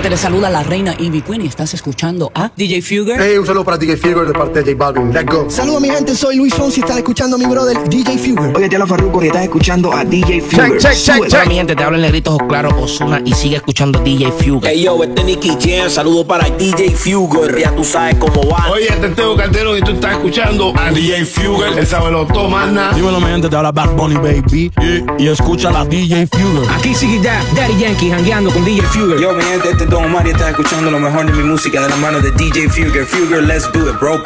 [0.00, 3.20] gente, le saluda la reina Ivy Queen y estás escuchando a DJ Fugger.
[3.20, 5.12] Hey, un saludo para DJ Fugger de parte de J Balvin.
[5.12, 5.50] Let's go.
[5.50, 8.56] Saludos mi gente, soy Luis Fonsi, estás escuchando a mi brother DJ Fugger.
[8.56, 10.78] Oye, te habla Farruko y estás escuchando a DJ Fugger.
[10.78, 11.46] Check, check, check, Sube.
[11.48, 14.70] Mi gente, te habla el negrito Ojo claro Osuna y sigue escuchando DJ Fugger.
[14.70, 18.70] Hey yo, este Nicky Jam, saludo para DJ Fugger, ya tú sabes cómo va.
[18.70, 22.92] Oye, este es Teo Cantero y tú estás escuchando a DJ Fugel, el sabe tomana.
[22.94, 24.72] Dímelo, mi gente, te habla Bad Bunny, baby.
[24.80, 26.70] Y, y escucha la DJ Fugger.
[26.70, 29.20] Aquí sigue Da- Daddy Yankee jangueando con DJ Fugger.
[29.20, 31.82] Yo, mi gente, este es Don Omar y estás escuchando lo mejor de mi música
[31.82, 33.04] de la mano de DJ Fugger.
[33.04, 34.22] Fugger, let's do it, bro.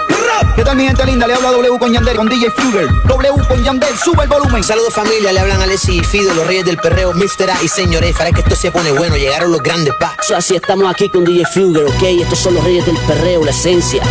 [0.54, 1.26] ¿Qué tal mi gente linda?
[1.26, 2.86] Le habla W con Yandel, con DJ Fugger.
[3.06, 4.62] W con Yandel, sube el volumen.
[4.62, 7.50] Saludos familia, le hablan Alessi y Fido, los reyes del perreo, Mr.
[7.50, 8.18] A y Señor F.
[8.18, 10.32] Para que esto se pone bueno, llegaron los grandes packs.
[10.32, 12.02] Así estamos aquí con DJ Fugger, ok.
[12.20, 14.02] Estos son los reyes del perreo, la esencia.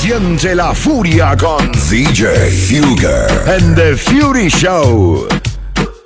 [0.00, 5.26] Siente la furia con DJ Fugger en The Fury Show.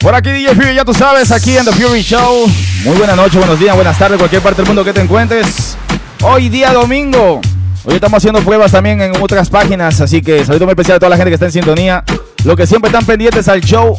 [0.04, 2.46] Por aquí DJ Fury, ya tú sabes, aquí en The Fury Show.
[2.84, 5.78] Muy buenas noches, buenos días, buenas tardes, cualquier parte del mundo que te encuentres.
[6.20, 7.40] Hoy día domingo.
[7.86, 11.08] Hoy estamos haciendo pruebas también en otras páginas, así que saludo muy especial a toda
[11.08, 12.05] la gente que está en sintonía.
[12.44, 13.98] Los que siempre están pendientes al show.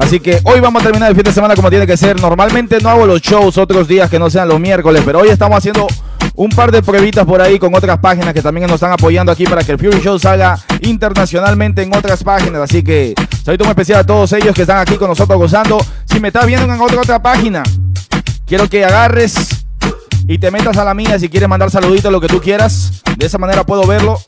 [0.00, 2.20] Así que hoy vamos a terminar el fin de semana como tiene que ser.
[2.20, 5.58] Normalmente no hago los shows otros días que no sean los miércoles, pero hoy estamos
[5.58, 5.86] haciendo
[6.34, 9.44] un par de pruebitas por ahí con otras páginas que también nos están apoyando aquí
[9.44, 12.62] para que el Fury Show salga internacionalmente en otras páginas.
[12.62, 15.78] Así que saludo muy especial a todos ellos que están aquí con nosotros gozando.
[16.06, 17.62] Si me estás viendo en otra otra página,
[18.46, 19.66] quiero que agarres
[20.26, 23.02] y te metas a la mía si quieres mandar saluditos, lo que tú quieras.
[23.18, 24.18] De esa manera puedo verlo.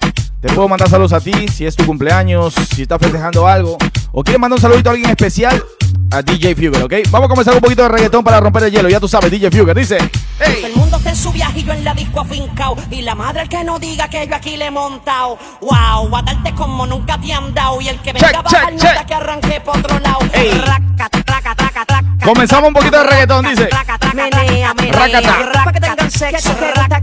[0.43, 3.79] Te puedo mandar saludos a ti si es tu cumpleaños, si estás festejando algo.
[4.13, 5.65] O quieres mandar un saludito a alguien especial,
[6.11, 6.95] a DJ Fugger, ¿ok?
[7.11, 8.89] Vamos a comenzar un poquito de reggaetón para romper el hielo.
[8.91, 9.97] Ya tú sabes, DJ Fugger dice.
[10.39, 12.77] Todo el mundo está en su viaje y yo en la disco afincao.
[12.91, 15.39] Y la madre el que no diga que yo aquí le he montado.
[15.63, 17.81] Wow, a darte como nunca te han dado.
[17.81, 19.07] Y el que venga Check, a bajar check, nota check.
[19.07, 20.19] que arranque por otro lado.
[20.35, 20.51] Ey.
[20.61, 22.05] Raca, traca, traca, traca.
[22.23, 23.71] Comenzamos un poquito de reggaetón, dice.
[24.15, 25.55] Menea, menea, Racata.
[25.55, 27.01] para que tengan sexo, que te gusta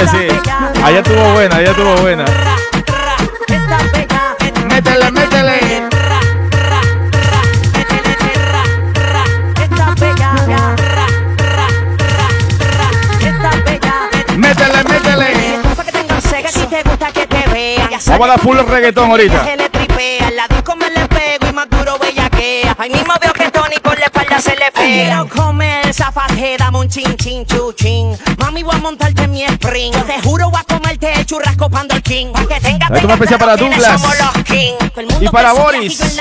[0.00, 0.28] Oye, sí.
[0.84, 2.24] Allá estuvo buena, allá estuvo buena.
[4.68, 5.88] Métele, métele.
[14.36, 15.58] Métele, métele.
[18.06, 19.46] Vamos a dar full reggaetón ahorita.
[20.36, 22.76] La disco me le pego y más duro bellaquea.
[22.78, 25.24] Ahí mismo veo que Tony por la espalda se le pega.
[25.24, 27.67] Quiero comer zafate, dame un chin, chin, chu,
[28.78, 29.92] a montarte en mi spring.
[29.92, 32.32] Yo te juro, voy a comerte churrasco pando el king.
[32.32, 34.02] Pa' que Esto especial para ¿quiénes Douglas.
[34.96, 36.16] el Y para Boris.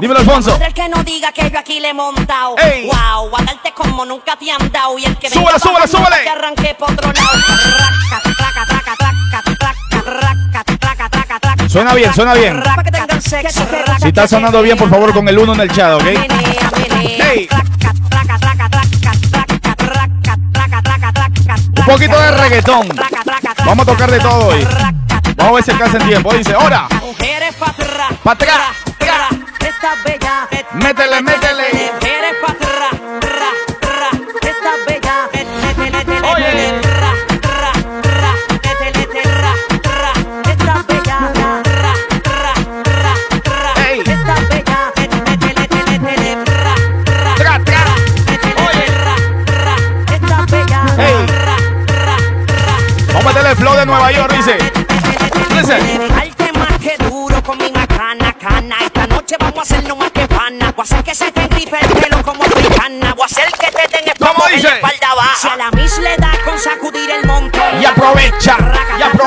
[0.00, 0.58] Dímelo, Alfonso.
[0.60, 2.56] El que no diga que yo aquí le he montado.
[2.58, 2.86] Ey.
[2.86, 4.98] Wow, voy a darte como nunca te han dado.
[4.98, 6.22] Y el que Súbele, venga súbele, bajando, súbele.
[6.22, 7.28] Que arranque por otro lado.
[7.38, 9.74] Raca, traca, traca, traca, traca,
[10.04, 11.68] raca, traca, traca, traca.
[11.68, 12.62] Suena bien, suena bien.
[14.00, 16.04] Si está sonando bien, por favor, con el uno en el chat, ¿ok?
[17.18, 17.48] Hey.
[21.94, 22.88] Poquito de reggaetón.
[23.64, 24.66] Vamos a tocar de todo hoy.
[25.36, 26.34] Vamos a ver si alcanza el tiempo.
[26.34, 26.88] Dice, ahora.
[27.00, 28.73] Mujeres pa' atrás, Pa' atrás.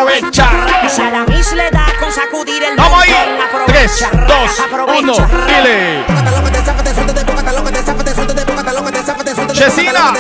[0.02, 0.50] Aprovecha.
[0.90, 3.12] Si a la mis le da con sacudir el Vamos ahí.
[3.12, 3.62] montón.
[3.62, 5.00] Aprovecha, Tres, dos, aprovecha.
[5.00, 5.13] uno.
[5.47, 6.06] Dile.
[9.53, 10.13] Chesina.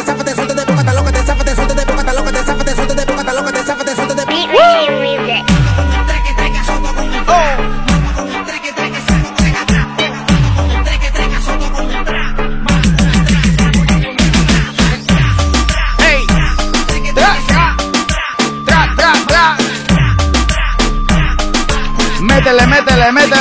[23.11, 23.39] Métele,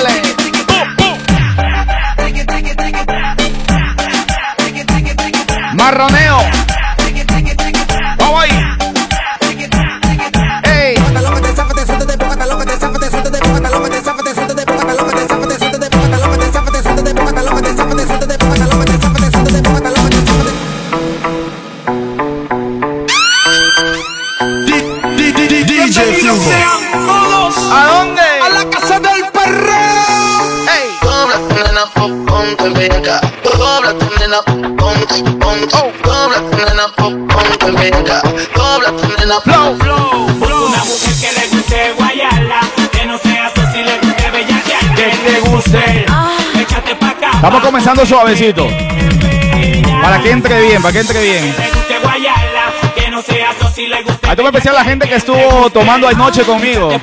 [5.80, 6.25] métele.
[47.46, 48.66] Estamos comenzando suavecito.
[50.02, 51.54] Para que entre bien, para que entre bien.
[51.86, 52.00] Que
[53.94, 54.18] que.
[54.28, 56.90] Ahí tengo especial a la gente que estuvo tomando anoche conmigo.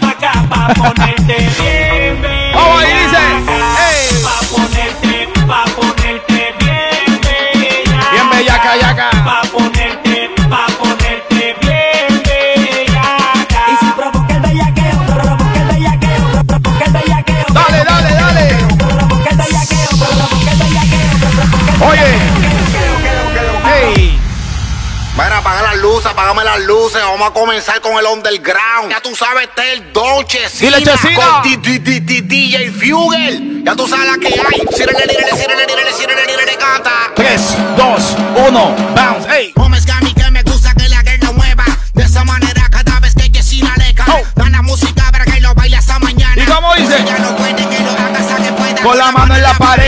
[26.73, 27.01] luces.
[27.03, 28.89] Vamos a comenzar con el underground.
[28.89, 30.77] Ya tú sabes, este es el Don Chesina.
[30.79, 31.41] Dile, Chesina.
[31.43, 33.63] Con D- D- D- DJ Fugel.
[33.63, 34.59] Ya tú sabes la que hay.
[34.75, 36.91] Sírele, sírele, sírele, sírele, sírele, sírele, canta.
[37.15, 38.15] 3, 2,
[38.47, 39.27] 1, bounce.
[39.29, 39.53] Hey.
[39.55, 41.63] Hombres que a mí que me gusta que la guerra mueva.
[41.93, 44.05] De esa manera cada vez que Chesina le cae.
[44.09, 44.23] Oh.
[44.41, 46.41] Gana música para que lo baile hasta mañana.
[46.41, 46.97] ¿Y cómo dice?
[46.97, 48.81] Si ya no puede que lo haga hasta que pueda.
[48.81, 49.82] Con la mano en la pared.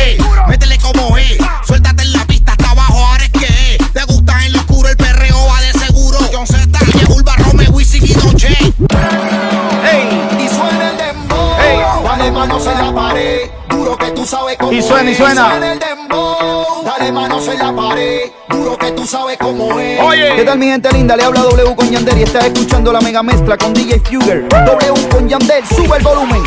[14.26, 15.56] Tú sabes cómo Y suena, y suena.
[15.56, 16.84] el dembow.
[16.84, 18.32] Dale manos en la pared.
[18.50, 20.02] Duro que tú sabes cómo es.
[20.02, 20.36] Oye.
[20.36, 21.16] ¿Qué tal mi gente linda?
[21.16, 24.48] Le habla W con Yandel y estás escuchando la mega mezcla con DJ Fugger.
[24.50, 26.42] W con Yandel, sube el volumen.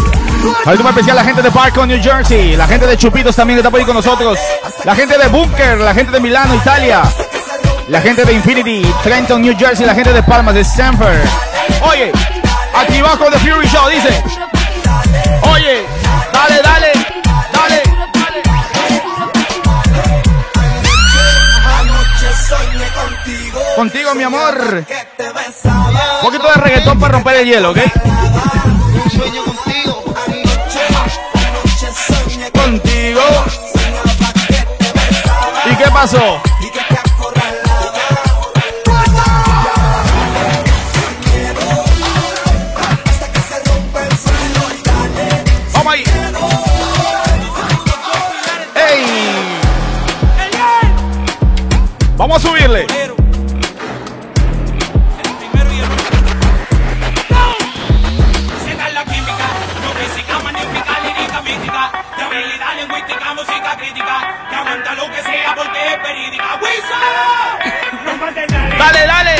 [0.65, 2.57] Muy especial la gente de Parco, New Jersey.
[2.57, 4.39] La gente de Chupitos también está por ahí con nosotros.
[4.85, 7.03] La gente de Bunker, la gente de Milano, Italia.
[7.89, 9.87] La gente de Infinity, Trenton, New Jersey.
[9.87, 11.17] La gente de Palmas, de Stanford.
[11.89, 12.11] Oye,
[12.75, 14.23] aquí con The Fury Show, dice.
[15.53, 15.85] Oye,
[16.33, 16.98] dale, dale.
[23.79, 24.59] Contigo, mi amor.
[24.59, 27.79] Un poquito de reggaetón para romper el hielo, ¿ok?
[32.53, 33.23] Contigo.
[35.71, 36.43] ¿Y qué pasó?
[45.73, 46.05] Vamos ahí.
[48.75, 49.61] ¡Ey!
[52.17, 52.98] Vamos a subirle.
[68.79, 69.35] Me embala.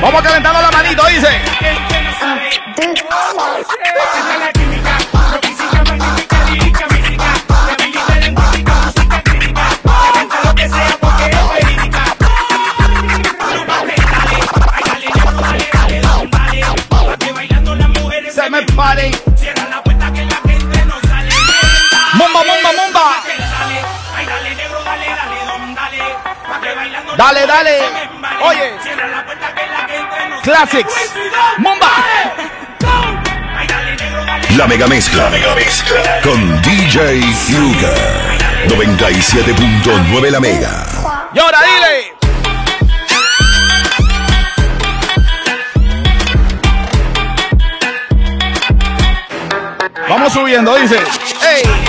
[0.00, 1.28] Vamos calentando la manito, dice.
[30.42, 30.92] Classics.
[31.58, 31.86] Mumba.
[33.56, 34.56] Ay, dale, negro, dale.
[34.56, 35.30] La mega mezcla.
[36.24, 37.96] Con DJ Fugger.
[38.66, 40.86] 97.9 la mega.
[41.32, 42.16] Y ahora dile.
[50.08, 50.96] Vamos subiendo, dice.
[50.96, 51.81] ¡Ey!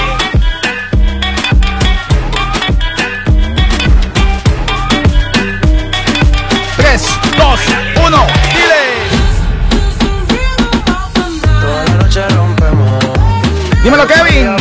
[14.08, 14.56] Kevin.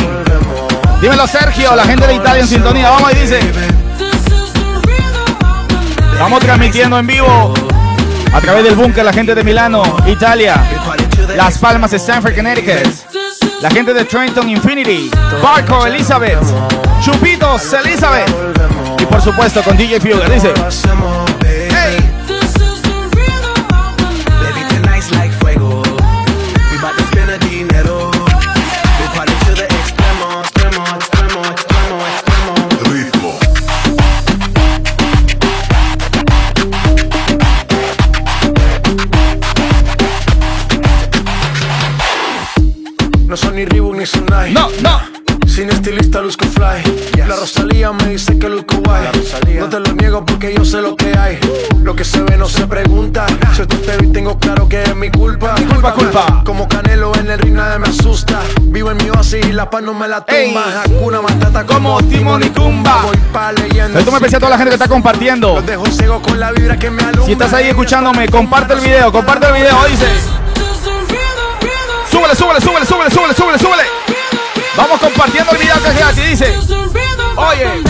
[1.01, 1.75] Dímelo, Sergio.
[1.75, 2.89] La gente de Italia en sintonía.
[2.89, 3.39] Vamos y dice.
[6.13, 7.53] Estamos transmitiendo en vivo
[8.33, 10.55] a través del búnker la gente de Milano, Italia,
[11.35, 12.87] Las Palmas, Stanford, Connecticut,
[13.61, 16.39] la gente de Trenton Infinity, Barco, Elizabeth,
[17.01, 18.29] Chupitos, Elizabeth
[18.99, 20.31] y por supuesto con DJ Fugger.
[20.31, 20.53] Dice,
[47.91, 49.03] Me dice que luzco guay.
[49.59, 51.37] No te lo niego porque yo sé lo que hay.
[51.83, 53.25] Lo que se ve no se pregunta.
[53.53, 55.53] Si esto te vi, tengo claro que es mi culpa.
[55.59, 56.43] Mi culpa, culpa.
[56.45, 58.39] Como Canelo en el ring nadie me asusta.
[58.61, 60.63] Vivo en mi oasis y la paz no me la tumba.
[60.85, 63.01] Hakuna Matata como Timon y Tumba.
[63.03, 63.99] Voy pa' leyenda.
[63.99, 65.55] Esto me aprecia a toda la gente que está compartiendo.
[65.55, 67.25] Los dejo ciego con la vibra que me alumbra.
[67.25, 70.07] Si estás ahí escuchándome, comparte el video, comparte el video, dice.
[72.09, 73.83] Súbele, súbele, súbele, súbele, súbele, súbele, súbele.
[74.77, 77.12] Vamos compartiendo el video que es gratis, dice.
[77.35, 77.83] Oye.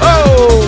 [0.00, 0.64] Oh.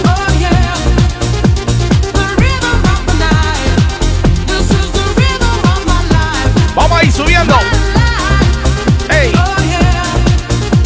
[6.74, 7.58] Vamos a ir subiendo.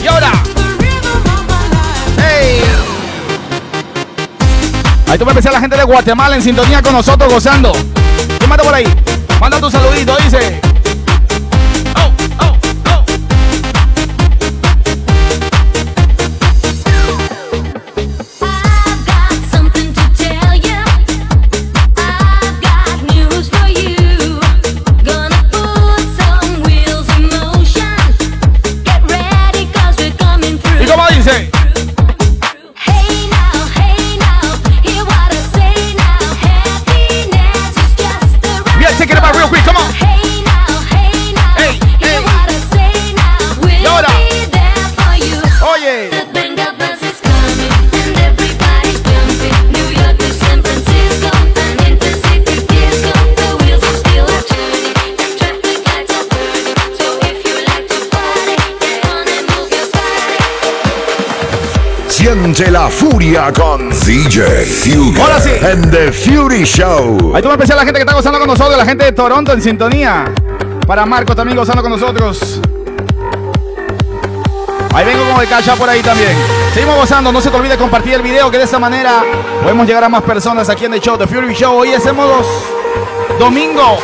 [0.03, 0.33] Y ahora.
[5.09, 7.73] Ahí tú me a la gente de Guatemala en sintonía con nosotros gozando.
[8.39, 8.85] ¿Quién manda por ahí?
[9.41, 10.68] Manda tu saludito, dice.
[62.49, 65.21] Siente la furia con DJ Fuger.
[65.21, 65.51] Ahora sí.
[65.61, 67.35] En The Fury Show.
[67.35, 69.13] Ahí tú me empecé a la gente que está gozando con nosotros, la gente de
[69.13, 70.33] Toronto en sintonía.
[70.87, 72.63] Para Marco también gozando con nosotros.
[74.95, 76.31] Ahí vengo con el cacha por ahí también.
[76.73, 79.23] Seguimos gozando, no se te olvide compartir el video que de esa manera
[79.63, 81.77] podemos llegar a más personas aquí en el show, The Fury Show.
[81.77, 82.47] Hoy hacemos
[83.39, 83.99] domingo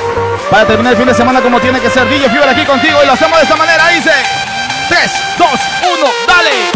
[0.51, 2.07] para terminar el fin de semana como tiene que ser.
[2.11, 3.89] DJ Fury aquí contigo y lo hacemos de esta manera.
[3.89, 4.13] Dice
[4.91, 6.74] 3, 2, 1, dale.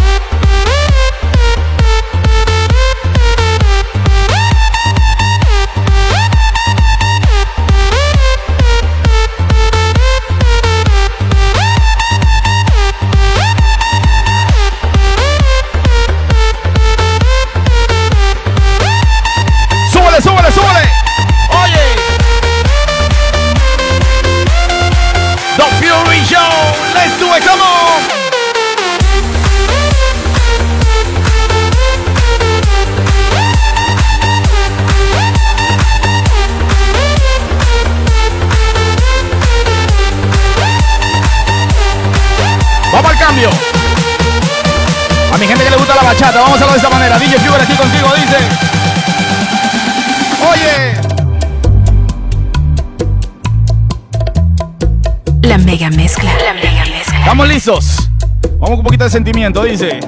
[59.53, 60.01] Dice.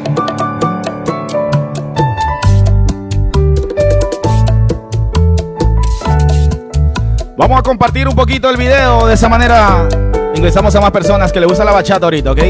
[7.37, 9.89] Vamos a compartir un poquito el video, de esa manera
[10.35, 12.41] ingresamos a más personas que le gusta la bachata ahorita, ¿ok?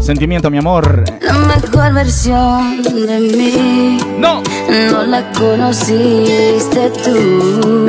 [0.00, 1.04] Sentimiento, mi amor.
[1.32, 3.98] La mejor versión de mí.
[4.18, 4.42] No.
[4.90, 7.86] No la conociste tú.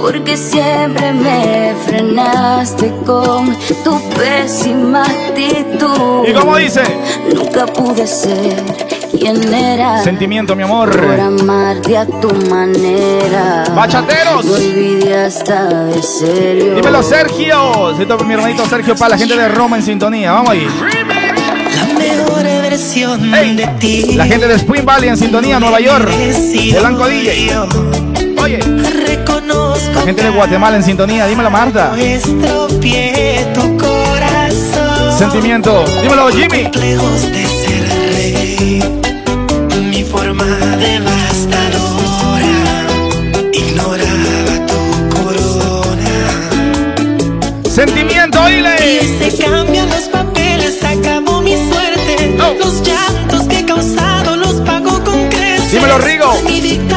[0.00, 6.28] Porque siempre me frenaste con tu pésima actitud.
[6.28, 6.82] ¿Y cómo dice?
[7.34, 8.62] Nunca pude ser
[9.18, 10.02] quien era.
[10.04, 10.90] Sentimiento, mi amor.
[10.90, 13.64] Por amarte a tu manera.
[13.74, 14.44] Bachateros.
[14.44, 16.76] Me olvidé hasta de serio.
[16.76, 17.96] Dímelo, Sergio.
[17.96, 20.32] Siento mi hermanito Sergio para la gente de Roma en sintonía.
[20.32, 20.66] Vamos ahí.
[22.76, 24.14] De ti.
[24.16, 26.10] La gente de Spring Valley en sintonía, Nueva York.
[26.10, 27.50] De Blanco DJ.
[28.42, 28.58] Oye.
[28.58, 31.26] Reconozco La gente de Guatemala en sintonía.
[31.26, 31.94] Dímelo, Marta.
[33.54, 35.18] tu corazón.
[35.18, 35.84] Sentimiento.
[36.02, 36.70] Dímelo, Jimmy.
[36.74, 38.82] Lejos de ser rey,
[39.90, 40.44] mi forma
[40.76, 41.55] devastadora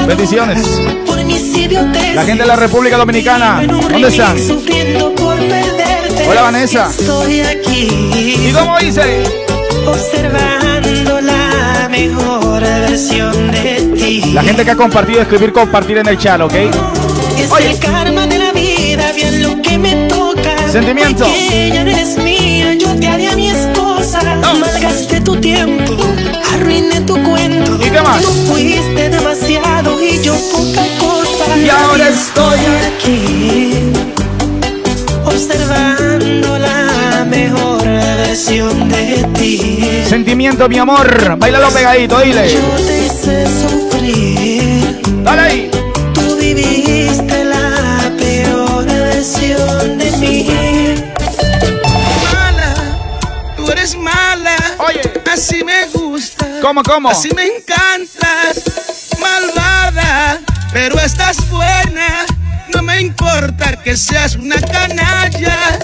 [0.10, 0.82] Bendiciones.
[2.16, 3.62] La gente de la República Dominicana.
[3.64, 4.36] ¿Dónde están?
[6.28, 6.90] Hola, Vanessa.
[6.90, 7.88] Estoy aquí.
[8.16, 9.24] ¿Y cómo dice?
[9.86, 14.32] Observando la mejor versión de ti.
[14.34, 16.56] La gente que ha compartido, escribir, compartir en el chat, ¿ok?
[16.56, 20.72] Es el karma de la vida, bien lo que me toca.
[20.72, 21.26] Sentimiento.
[21.26, 24.22] Porque ya no eres mía, yo te haré a mi esposa.
[24.60, 25.94] Malgaste tu tiempo.
[26.54, 27.76] Arruiné tu cuento.
[27.76, 28.22] ¿Y qué más?
[28.22, 31.58] Tú fuiste demasiado y yo poca cosa.
[31.58, 33.74] Y ahora estoy aquí.
[35.26, 40.04] Observando la mejor versión de ti.
[40.08, 41.38] Sentimiento, mi amor.
[41.38, 42.54] Bailalo pegadito, dile.
[42.54, 45.02] Yo te hice sufrir.
[45.24, 45.69] Dale ahí.
[56.70, 57.10] ¿Cómo, cómo?
[57.10, 58.30] Así me encanta.
[59.20, 60.40] Malvada,
[60.72, 62.28] pero estás buena.
[62.76, 65.80] No me importa que seas una canalla.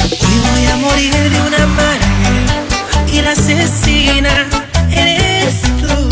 [0.00, 2.64] Y voy a morir de una manera.
[3.12, 4.46] Y la asesina
[4.90, 6.08] eres tú.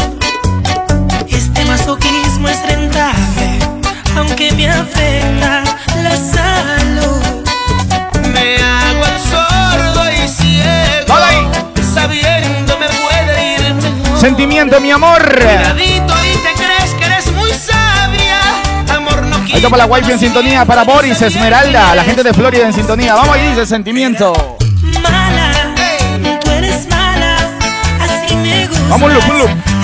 [1.31, 3.59] Este masoquismo es rentable,
[4.15, 5.65] aunque me afecta
[6.03, 6.56] la salud.
[14.27, 15.23] Sentimiento, mi amor.
[15.37, 18.41] Cuidadito y te crees que eres muy sabia.
[18.93, 22.67] Amor no Ahí para la wifi en sintonía, para Boris, Esmeralda, la gente de Florida
[22.67, 23.15] en sintonía.
[23.15, 24.59] Vamos ahí, dice sentimiento.
[25.01, 25.73] Mala,
[26.41, 27.37] tú eres mala,
[28.01, 28.89] así me gusta.
[28.89, 29.76] Vamos, loop.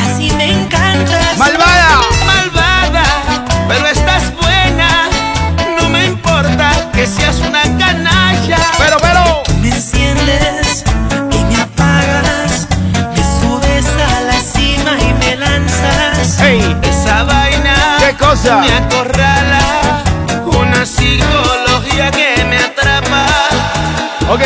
[24.33, 24.41] Ok.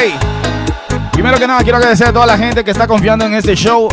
[1.12, 3.88] Primero que nada, quiero agradecer a toda la gente que está confiando en este show.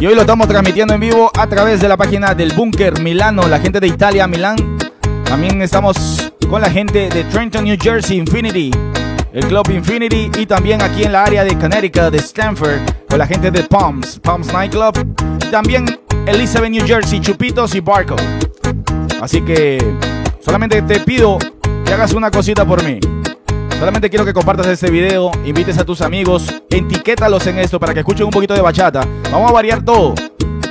[0.00, 3.46] Y hoy lo estamos transmitiendo en vivo a través de la página del Búnker Milano,
[3.46, 4.56] la gente de Italia, Milán.
[5.24, 8.72] También estamos con la gente de Trenton, New Jersey, Infinity,
[9.32, 10.32] el Club Infinity.
[10.36, 14.18] Y también aquí en la área de Connecticut, de Stanford, con la gente de Palms,
[14.18, 15.16] Palms Nightclub.
[15.52, 15.86] También
[16.26, 18.16] Elizabeth, New Jersey, Chupitos y Barco.
[19.22, 19.78] Así que
[20.44, 21.38] solamente te pido
[21.84, 22.98] que hagas una cosita por mí.
[23.78, 28.00] Solamente quiero que compartas este video, invites a tus amigos, etiquétalos en esto para que
[28.00, 29.06] escuchen un poquito de bachata.
[29.30, 30.14] Vamos a variar todo.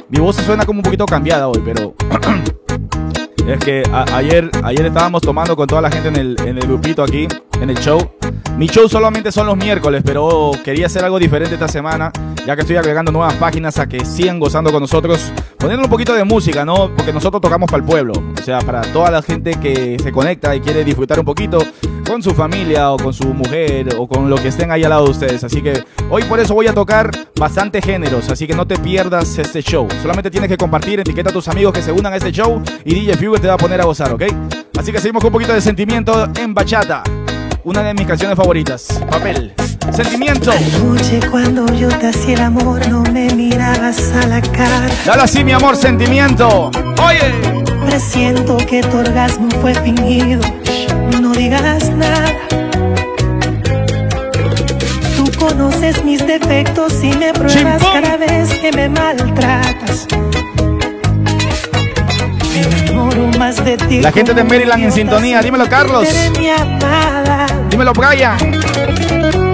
[0.10, 1.94] Mi voz suena como un poquito cambiada hoy, pero
[3.48, 7.04] es que ayer, ayer estábamos tomando con toda la gente en el, en el grupito
[7.04, 7.28] aquí,
[7.62, 8.00] en el show.
[8.58, 12.10] Mi show solamente son los miércoles, pero quería hacer algo diferente esta semana,
[12.48, 16.14] ya que estoy agregando nuevas páginas a que sigan gozando con nosotros, poniendo un poquito
[16.14, 16.90] de música, ¿no?
[16.96, 20.56] Porque nosotros tocamos para el pueblo, o sea, para toda la gente que se conecta
[20.56, 21.58] y quiere disfrutar un poquito
[22.08, 25.04] con su familia o con su mujer o con lo que estén ahí al lado
[25.04, 25.44] de ustedes.
[25.44, 29.38] Así que hoy por eso voy a tocar bastante géneros, así que no te pierdas
[29.38, 29.86] este show.
[30.02, 32.96] Solamente tienes que compartir, etiqueta a tus amigos que se unan a este show y
[32.96, 34.24] DJ Fugue te va a poner a gozar, ¿ok?
[34.78, 37.04] Así que seguimos con un poquito de sentimiento en bachata.
[37.66, 39.02] Una de mis canciones favoritas.
[39.10, 39.52] Papel.
[39.92, 40.52] Sentimiento.
[40.52, 44.88] Anoche cuando yo te hacía el amor no me mirabas a la cara.
[45.04, 46.70] Dale así, mi amor, sentimiento.
[47.04, 47.34] Oye.
[47.88, 50.42] Presiento que tu orgasmo fue fingido.
[51.20, 52.32] No digas nada.
[55.18, 58.02] Tú conoces mis defectos y me pruebas Chimpón.
[58.04, 60.06] cada vez que me maltratas.
[62.54, 64.02] Me enamoro más de ti.
[64.02, 65.42] La gente de Maryland en sintonía.
[65.42, 66.08] Dímelo, Carlos.
[66.38, 67.48] Mi amada.
[67.76, 68.38] Dímelo, Brian.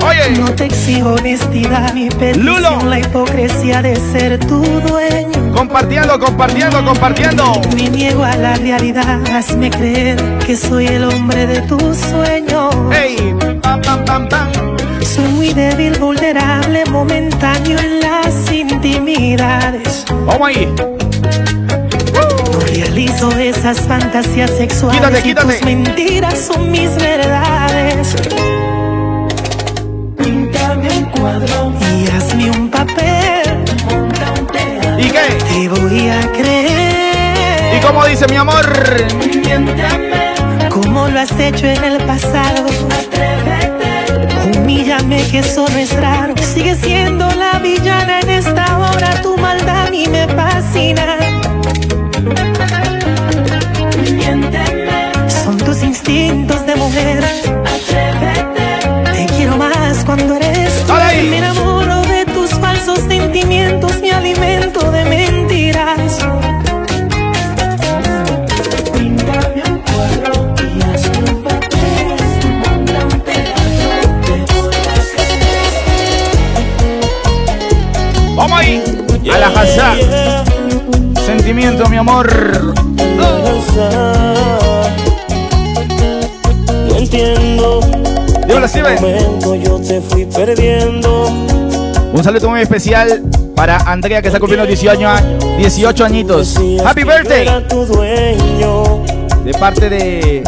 [0.06, 0.38] Oye.
[0.38, 2.86] No te exijo honestidad ni petición, Lulo.
[2.86, 5.52] la hipocresía de ser tu dueño.
[5.56, 7.60] Compartiendo, compartiendo, compartiendo.
[7.76, 12.76] Me niego a la realidad, hazme creer que soy el hombre de tus sueños.
[12.92, 13.36] Hey.
[13.60, 14.52] Pam, pam, pam, pam.
[15.02, 20.06] Soy muy débil, vulnerable, momentáneo en las intimidades.
[20.28, 20.72] Vamos ahí.
[22.74, 25.02] Realizo esas fantasías sexuales.
[25.02, 25.54] Quítate, y quítate.
[25.58, 28.16] tus mentiras son mis verdades.
[30.18, 33.66] Píntame un cuadro y hazme un papel.
[33.90, 35.00] Monta un teatro.
[35.00, 35.20] ¿Y qué?
[35.50, 37.76] Te voy a creer.
[37.78, 38.66] ¿Y cómo dice mi amor?
[39.36, 40.34] Miéntame
[40.70, 42.66] como lo has hecho en el pasado.
[43.02, 44.58] Atrévete.
[44.58, 46.36] Humíllame que eso no es raro.
[46.38, 49.22] Sigue siendo la villana en esta hora.
[49.22, 51.21] Tu maldad a mí me fascina.
[55.92, 57.22] Instintos de mujer.
[57.76, 58.68] Atrévete.
[59.12, 60.94] Te quiero más cuando eres tú.
[60.94, 61.30] Dale ahí.
[61.30, 64.00] Me enamoro de tus falsos sentimientos.
[64.02, 66.14] Me alimento de mentiras.
[68.94, 72.08] Píntame un cuadro y hazme un papel.
[72.62, 73.92] Monta un teatro.
[74.26, 75.00] Te voy a
[78.38, 78.76] Vamos ahí.
[79.34, 79.50] A la.
[81.26, 82.28] Sentimiento, mi amor.
[87.12, 87.82] Entiendo.
[88.48, 89.64] Dímelo, Steven.
[89.64, 91.28] yo te fui perdiendo.
[92.14, 93.24] Un saludo muy especial
[93.56, 96.56] Para Andrea que está cumpliendo 18, años, 18 añitos.
[96.86, 97.46] Happy birthday.
[99.44, 100.44] De parte de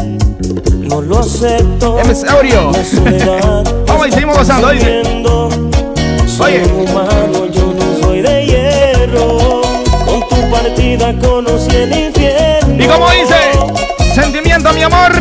[0.80, 1.98] no lo acepto.
[2.04, 2.72] MS Audio.
[3.88, 5.02] Vamos y seguimos gozando, dice.
[6.40, 6.64] Oye.
[6.66, 9.62] humano, yo no soy de hierro.
[10.06, 12.84] Con tu partida conocí el infierno.
[12.84, 13.93] ¿Y cómo dice?
[14.62, 15.12] Mi amor.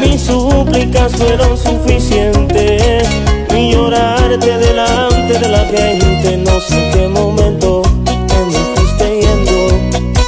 [0.00, 3.08] Mis súplicas fueron suficientes.
[3.52, 6.36] Mi llorarte delante de la gente.
[6.38, 9.68] No sé qué momento te me fuiste yendo.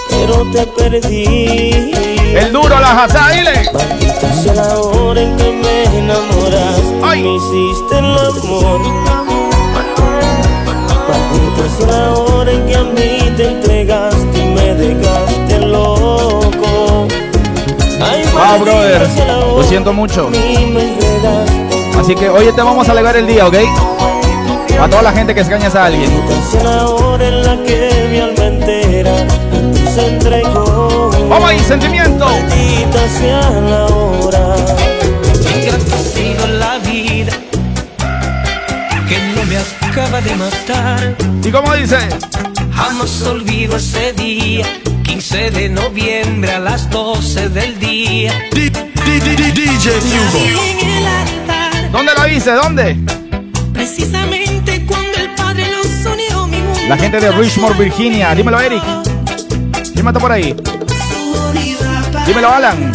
[0.09, 1.91] Pero te perdí.
[2.37, 3.69] El duro, la jazá, dile.
[3.75, 6.81] Maldita sea la hora en que me enamoras.
[7.03, 7.23] Ay.
[7.23, 8.81] Me hiciste el amor.
[11.09, 15.36] Maldita sea la hora en que a mí te entregaste y me dejaste
[18.47, 19.09] Wow, brother.
[19.57, 20.31] Lo siento mucho.
[21.99, 23.57] Así que hoy te vamos a alegrar el día, ¿ok?
[24.81, 26.11] A toda la gente que extrañas a alguien.
[31.29, 32.25] Vamos ahí, sentimiento.
[32.25, 34.07] No.
[41.43, 41.97] ¿Y cómo dice?
[42.73, 44.67] Jamás olvido ese día,
[45.07, 48.33] 15 de noviembre a las 12 del día.
[48.53, 49.93] DJ
[50.35, 52.51] En el altar, ¿Dónde la viste?
[52.53, 52.97] ¿Dónde?
[53.73, 56.81] precisamente cuando el Padre los unió, mi mundo.
[56.89, 58.35] La gente de Richmond, Virginia.
[58.35, 58.83] Dímelo, Eric.
[59.95, 60.57] ¿Quién está por ahí?
[62.27, 62.93] Dímelo, Alan.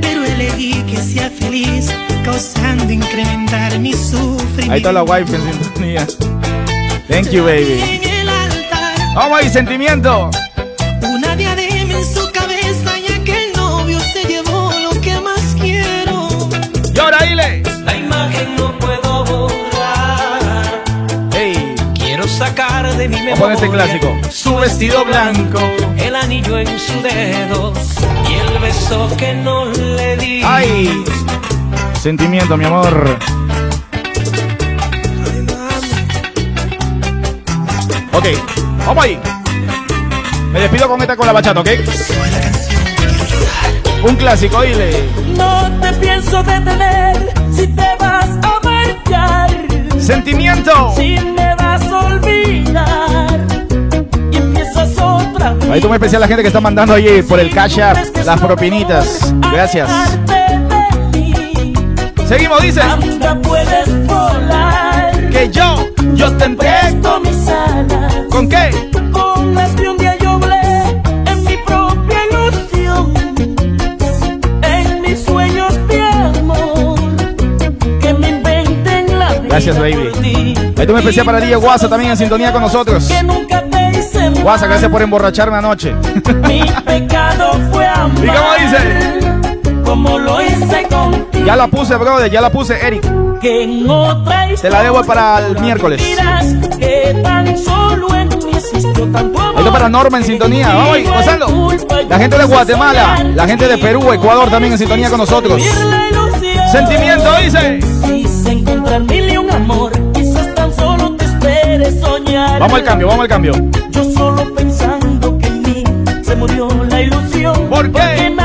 [0.00, 1.90] Pero elegí que sea feliz,
[2.24, 4.72] causando incrementar mi sufrimiento.
[4.72, 6.06] Ahí está la wife en sintonía.
[7.08, 8.11] Thank you, baby.
[9.14, 10.30] Vamos ahí, sentimiento.
[11.02, 16.28] una diadema en su cabeza, ya que el novio se llevó lo que más quiero.
[16.92, 17.62] Llora, dile.
[17.84, 20.82] La imagen no puedo borrar.
[21.32, 24.30] Hey, Quiero sacar de mi vamos poner memoria este clásico.
[24.30, 25.60] su vestido blanco,
[25.98, 27.72] el anillo en su dedo
[28.28, 30.42] y el beso que no le di.
[30.44, 31.04] Ay.
[32.00, 33.16] Sentimiento, mi amor.
[38.14, 38.26] Ok,
[38.86, 39.18] vamos ahí.
[40.52, 41.68] Me despido con esta con la bachata, ¿ok?
[44.04, 45.08] Un clásico, dile.
[45.36, 49.50] No te pienso detener si te vas a marchar.
[49.98, 50.92] Sentimiento.
[50.96, 53.40] Si me vas a olvidar
[54.30, 55.54] y empiezas otra.
[55.70, 58.40] Ahí tú me especial la gente que está mandando ahí por el cash app las
[58.40, 59.32] propinitas.
[59.52, 59.88] Gracias.
[62.26, 62.82] Seguimos, dice.
[62.82, 65.30] Anda, puedes volar.
[65.30, 68.14] Que yo, yo te Presto mis alas.
[68.30, 68.70] ¿Con qué?
[69.12, 70.60] Con las que un día yo volé
[71.26, 73.12] en mi propia ilusión.
[74.62, 76.98] En mis sueños de amor.
[78.00, 79.48] Que me inventen la vida.
[79.48, 80.54] Gracias, baby.
[80.86, 83.06] tú me especial para DJ Guasa también en sintonía con nosotros.
[83.06, 84.42] Que nunca te hice mal.
[84.42, 85.92] Guasa, gracias por emborracharme anoche.
[86.46, 88.24] Mi pecado fue amar.
[88.24, 89.82] ¿Y cómo dice?
[89.84, 91.46] Como lo hice contigo.
[91.46, 93.02] Ya la puse, brother, ya la puse, Eric.
[93.40, 96.00] Que en otra Te la debo para el miércoles.
[96.78, 97.21] que
[98.88, 100.68] está para Norma en sintonía.
[100.74, 101.72] Vamos ahí, gozando.
[102.08, 105.62] La gente de Guatemala, la gente de Perú, Ecuador también en sintonía con nosotros.
[106.70, 107.80] Sentimiento, dice.
[108.04, 109.92] Quise encontrar mil y un amor.
[110.12, 112.58] Quizás tan solo te espere soñar.
[112.60, 113.52] Vamos al cambio, vamos al cambio.
[113.90, 115.84] Yo solo pensando que en mí
[116.22, 117.68] se murió la ilusión.
[117.68, 118.41] ¿Por qué?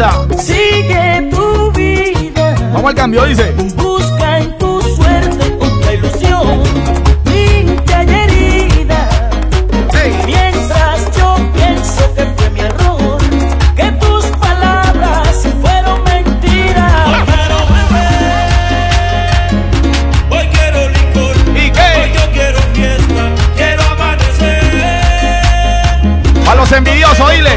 [0.00, 0.20] Detengas.
[0.20, 0.42] ¿Y qué pasa?
[0.42, 2.54] Sigue tu vida.
[2.72, 3.52] Vamos al cambio, dice.
[3.76, 6.62] Busca en tu suerte otra ilusión.
[7.24, 9.08] Limpia y herida.
[10.26, 13.18] Mientras yo pienso que fue mi error.
[13.76, 17.26] Que tus palabras fueron mentiras.
[20.30, 21.36] Hoy quiero licor.
[21.54, 21.88] ¿Y qué?
[22.02, 23.22] Hoy yo quiero fiesta.
[23.56, 24.64] Quiero amanecer.
[26.48, 27.49] A los envidiosos, dile.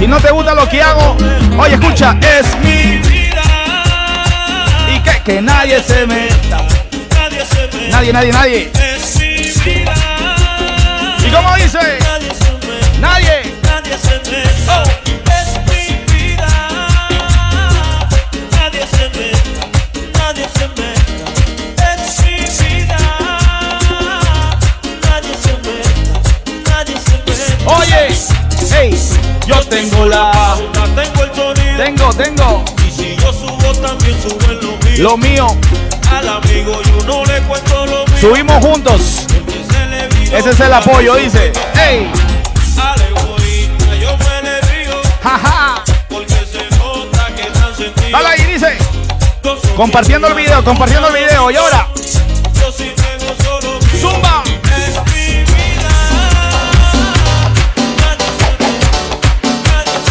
[0.00, 1.14] Si no te gusta lo que hago,
[1.58, 3.42] oye, escucha, es mi vida.
[4.88, 6.66] Y que, que nadie se meta.
[7.12, 7.44] Nadie.
[7.90, 8.72] Nadie, nadie, nadie.
[8.82, 9.94] Es mi vida.
[11.18, 11.98] ¿Y cómo dice?
[12.00, 12.98] Nadie se me.
[12.98, 13.42] Nadie.
[13.62, 14.42] Nadie se me.
[14.70, 14.84] Oh.
[15.38, 16.48] Es mi vida.
[18.52, 19.32] Nadie se me.
[20.18, 20.94] Nadie se me.
[21.92, 22.98] Es mi vida.
[25.02, 25.76] Nadie se me.
[26.70, 27.70] Nadie se me.
[27.70, 28.09] Oye,
[29.50, 30.56] yo tengo la.
[30.94, 31.76] Tengo el sonido.
[31.76, 32.64] Tengo, tengo.
[32.86, 34.98] Y si yo subo también suben lo mío.
[34.98, 35.46] Lo mío.
[36.10, 38.18] Al amigo yo no le cuento lo mío.
[38.20, 39.26] Subimos juntos.
[40.32, 41.52] Ese es el apoyo, dice.
[41.74, 42.10] ¡Ey!
[42.80, 45.00] Al egoísta yo me le río.
[45.22, 45.82] ¡Jaja!
[46.08, 48.12] Porque se nota que están sentidos.
[48.12, 48.78] Dale ahí, dice.
[49.76, 51.50] Compartiendo el video, compartiendo el video.
[51.50, 51.56] Y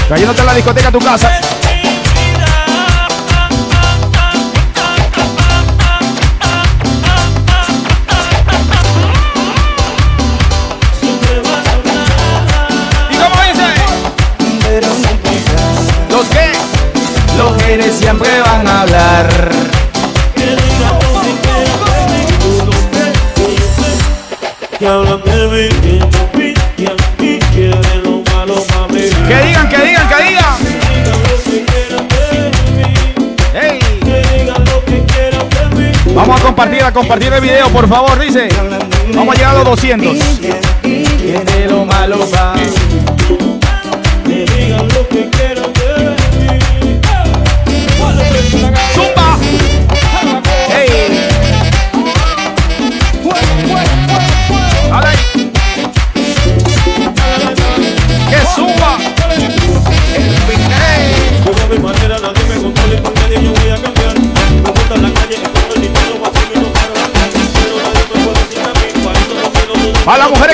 [0.09, 1.39] Cayéndote en la discoteca a tu casa.
[13.11, 13.67] ¿Y cómo dice?
[16.09, 16.53] ¿Los qué?
[17.37, 19.48] Los genes siempre van a hablar.
[36.59, 38.49] Vamos a compartir, el video, por favor, dice.
[39.13, 40.17] Vamos a llegar a los 200.
[40.81, 42.17] Tiene lo malo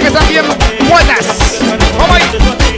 [0.05, 0.45] que están bien
[0.87, 1.25] buenas.
[1.97, 2.77] Vamos ahí.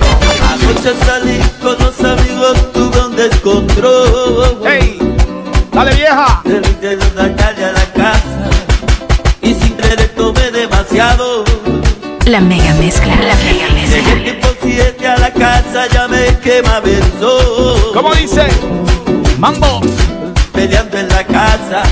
[0.54, 4.58] Anoche salí con los amigos, tuve un descontrol.
[4.66, 4.98] ¡Ey!
[5.74, 6.42] Dale vieja.
[6.46, 8.50] Salí de la calle a la casa
[9.42, 11.44] y sin querer tomé demasiado.
[12.26, 13.14] La mega mezcla.
[13.16, 14.24] La mega Llegué mezcla.
[14.24, 17.92] tipo 7 a la casa, ya me quemaba el sol.
[17.94, 18.48] ¿Cómo dice?
[19.38, 19.82] Mambo.
[20.54, 21.84] Peleando en la casa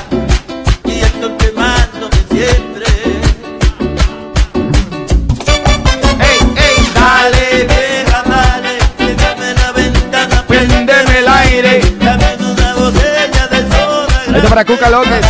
[14.45, 15.25] está para Cuca López.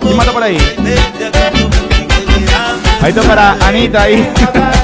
[0.00, 0.58] ¿Quién manda por ahí?
[3.06, 4.28] Está para Anita ahí.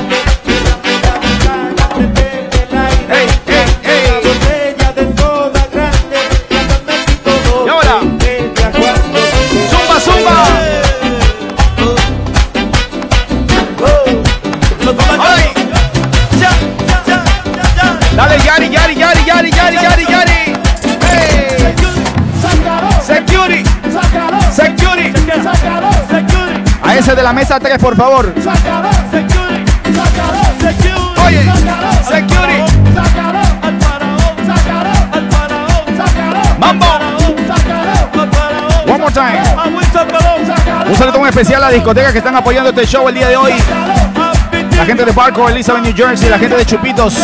[27.15, 28.33] de la mesa 3, por favor.
[31.27, 31.45] Oye.
[36.59, 36.87] Mambo.
[38.87, 39.41] One more time.
[40.87, 43.53] Un saludo especial a la discoteca que están apoyando este show el día de hoy.
[44.77, 47.15] La gente de Barco, Elizabeth, New Jersey, la gente de Chupitos,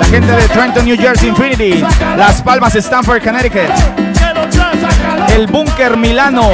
[0.00, 1.84] la gente de Trenton, New Jersey, Infinity,
[2.16, 3.70] Las Palmas, Stanford, Connecticut,
[5.36, 6.50] el Búnker Milano,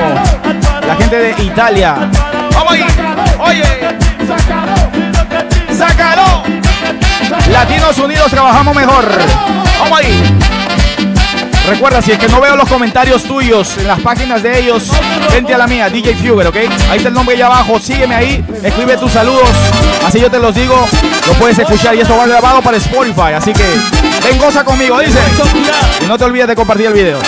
[0.86, 1.96] la gente de Italia.
[2.54, 2.84] ¡Vamos ahí!
[3.38, 3.64] ¡Oye!
[5.76, 6.42] ¡Sácalo!
[7.50, 9.08] Latinos Unidos trabajamos mejor.
[9.80, 10.38] ¡Vamos ahí!
[11.68, 14.90] Recuerda, si es que no veo los comentarios tuyos en las páginas de ellos,
[15.30, 16.56] vente a la mía, DJ Fuger, ¿ok?
[16.90, 19.48] Ahí está el nombre allá abajo, sígueme ahí, escribe tus saludos,
[20.04, 20.74] así yo te los digo,
[21.28, 23.62] lo puedes escuchar y esto va grabado para Spotify, así que
[24.24, 25.18] ven, goza conmigo, dice.
[26.02, 27.18] Y no te olvides de compartir el video.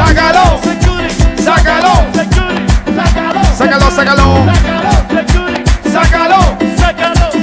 [0.00, 0.60] ¡Sácalo!
[1.44, 1.92] ¡Sácalo!
[3.54, 4.46] ¡Sácalo, sácalo!
[5.92, 6.58] ¡Sácalo!
[6.78, 7.40] ¡Sácalo!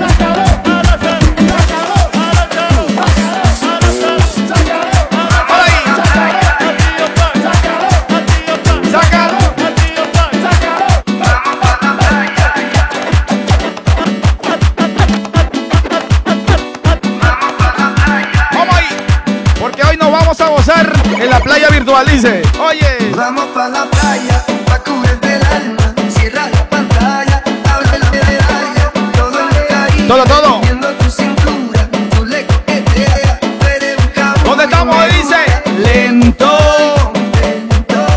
[20.40, 21.57] A gozar en la playa
[21.88, 22.42] virtual, dice.
[22.60, 23.12] Oye.
[23.16, 25.94] Vamos pa' la playa, pa' cubrirte el alma.
[26.10, 28.92] Cierra la pantalla, abre la medalla.
[29.16, 30.60] Todo en el Caribe, Todo, todo.
[30.62, 33.40] viendo tu cintura, tú le coqueteas.
[33.40, 34.44] Tú eres un cabrón.
[34.44, 34.96] ¿Dónde estamos?
[35.08, 35.36] Dice.
[35.82, 36.58] Lento.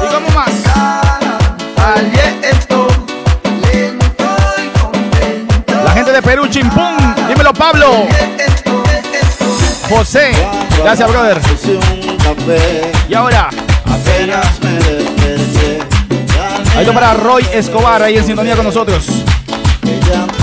[0.02, 0.50] ¿Y cómo más?
[3.62, 5.84] Lento y contento.
[5.84, 6.96] La gente de Perú, Chimpún.
[7.28, 8.06] Dímelo, Pablo.
[9.88, 10.32] José.
[10.82, 11.40] Gracias, brother.
[13.10, 13.50] Y ahora.
[16.76, 19.04] Ahí está para Roy Escobar, ahí en sintonía con nosotros.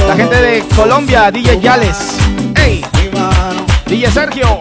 [0.06, 1.98] La gente de Colombia, DJ Yales.
[2.56, 2.84] ¡Ey!
[3.86, 4.60] DJ Sergio.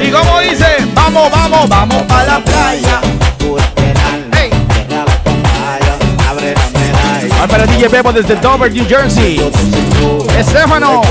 [0.00, 3.00] Y como dice, vamos, vamos, vamos para la playa.
[7.48, 9.40] Para DJ Bebo desde Dover, New Jersey.
[10.38, 11.02] Estefano.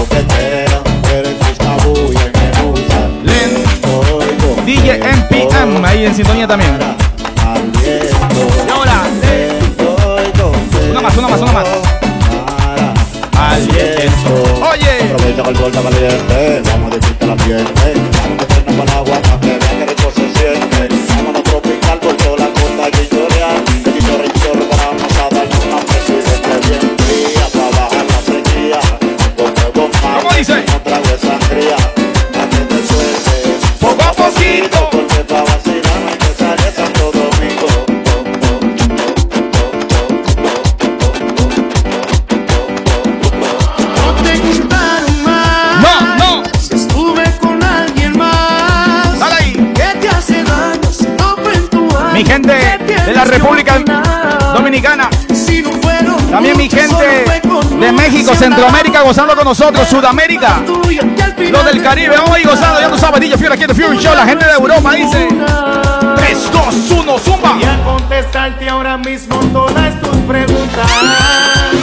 [4.66, 6.80] DJ MPM, ahí en sintonía también.
[8.66, 9.04] Y ahora.
[10.92, 11.66] Una más, una más, una más.
[13.38, 14.44] Aliento.
[14.72, 15.12] Oye.
[15.12, 16.62] Aprovecha el sol está caliente.
[16.72, 17.36] Vamos a decirte la
[58.44, 60.62] Centroamérica gozando con nosotros, Sudamérica.
[61.50, 64.26] Los del Caribe, vamos ahí gozando, ya tú sabes, DJ Fury aquí Fury Show, la
[64.26, 65.30] gente de Europa dice
[66.18, 67.54] 3, 2, 1, zumba.
[67.54, 70.88] Voy a contestarte ahora mismo todas tus preguntas.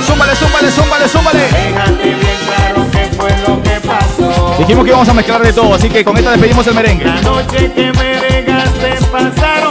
[0.06, 1.40] Zúmbale, zúmbale, zúmbale, zúmbale.
[1.40, 4.54] Déjate bien claro qué fue lo que pasó.
[4.58, 7.06] Dijimos que íbamos a mezclar de todo, así que con esta despedimos el merengue.
[7.06, 9.69] La noche que me regaste pasaron.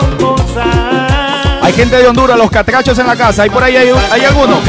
[1.70, 4.60] Hay gente de Honduras, los catrachos en la casa, ¿hay por ahí hay, hay alguno?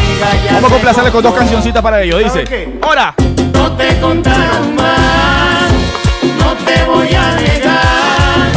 [0.53, 2.69] Vamos a complacerles con dos cancioncitas para ellos, dice.
[2.83, 3.15] Ahora.
[3.55, 5.73] No te contaron más,
[6.39, 8.51] no te voy a negar.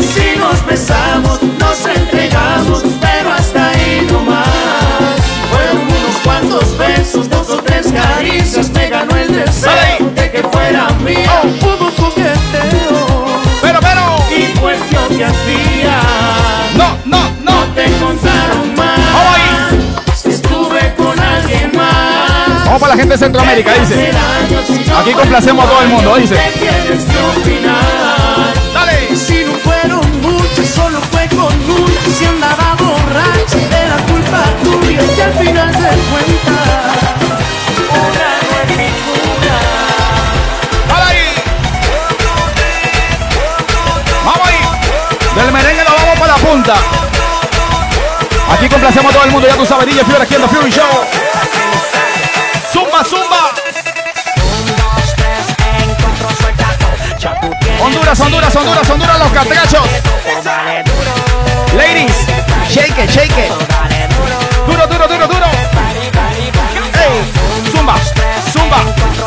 [0.00, 1.31] Si nos besamos,
[23.02, 24.10] gente de Centroamérica, dice.
[25.00, 26.36] Aquí complacemos a todo el mundo, dice.
[28.72, 29.16] Dale.
[29.16, 32.00] Si no fueron muchos, solo fue con una.
[32.16, 35.00] Si andaba borracha, era culpa tuya.
[35.16, 35.72] Y al final.
[44.24, 44.60] ¡Vamos ahí!
[45.34, 46.74] Del merengue nos vamos para la punta.
[48.52, 50.70] Aquí complacemos a todo el mundo, ya tú sabes, DJ Fury aquí en The Fury
[50.70, 51.31] Show.
[58.20, 59.86] Honduras, Honduras, Honduras, Honduras, los catrachos.
[61.74, 62.14] Ladies,
[62.68, 63.50] shake it, shake it.
[64.66, 65.46] Duro, duro, duro, duro.
[67.00, 67.32] Ey,
[67.72, 67.96] zumba,
[68.52, 68.84] zumba,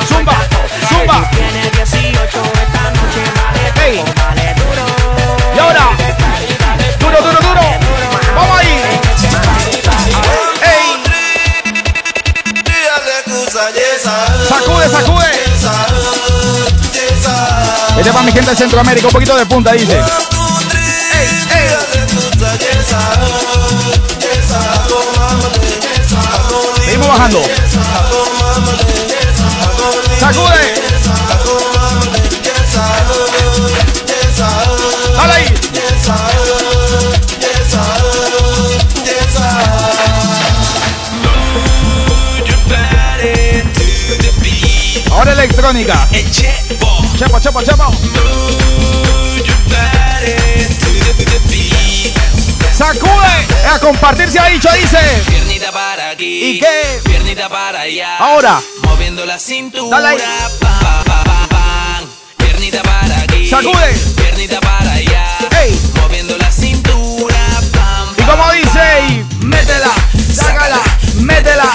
[0.08, 0.36] zumba,
[0.88, 1.30] zumba.
[3.84, 4.04] Ey.
[5.56, 5.90] Y ahora,
[7.00, 7.62] duro, duro, duro.
[8.36, 8.82] Vamos ahí.
[10.62, 11.04] Ey.
[14.48, 15.15] Sacude, sacude.
[18.06, 20.00] Este es para mi gente de Centroamérica, un poquito de punta, dice.
[26.86, 27.42] Seguimos bajando.
[30.20, 30.76] Sacude.
[35.18, 35.54] Ahí.
[45.12, 46.08] Ahora electrónica.
[47.18, 47.92] Chepo, chepo, chepo.
[52.74, 53.48] Sacude.
[53.72, 54.98] A compartir se ha dicho, dice.
[55.26, 56.44] Piernita para aquí.
[56.44, 57.00] ¿Y qué?
[57.06, 58.18] Piernita para allá.
[58.18, 58.62] Ahora.
[58.84, 59.98] Moviendo la cintura.
[59.98, 60.28] Dale ahí.
[60.60, 62.02] Pa, pa, pa.
[62.36, 63.50] Piernita para aquí.
[63.50, 63.94] Sacude.
[64.18, 65.38] Piernita para allá.
[65.64, 65.80] Ey.
[66.02, 67.36] Moviendo la cintura.
[67.72, 69.92] Pam, Y como dice, y métela,
[70.34, 70.82] sácala,
[71.22, 71.72] métela.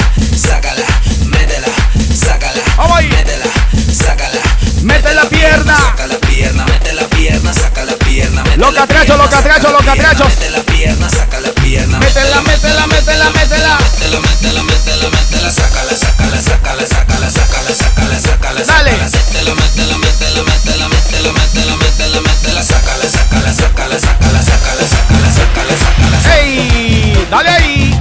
[5.00, 5.76] mete la pierna.
[5.76, 8.44] Saca la pierna, mete la pierna, saca la pierna.
[8.56, 10.28] Los catrachos, los catrachos, los catrachos.
[10.28, 11.98] Mete la pierna, saca la pierna.
[11.98, 13.78] Métela, métela, métela, métela.
[13.78, 15.50] Métela, métela, métela, métela.
[15.50, 18.60] Sácala, sácala, sácala, sácala, sácala, sácala, sácala.
[18.64, 18.92] Dale.
[18.92, 22.62] Métela, métela, métela, métela, métela, métela, métela, métela.
[22.62, 26.36] Sácala, sácala, sácala, sácala, sácala, sácala, sácala, sácala.
[26.36, 27.26] ¡Ey!
[27.30, 28.00] Dale ahí.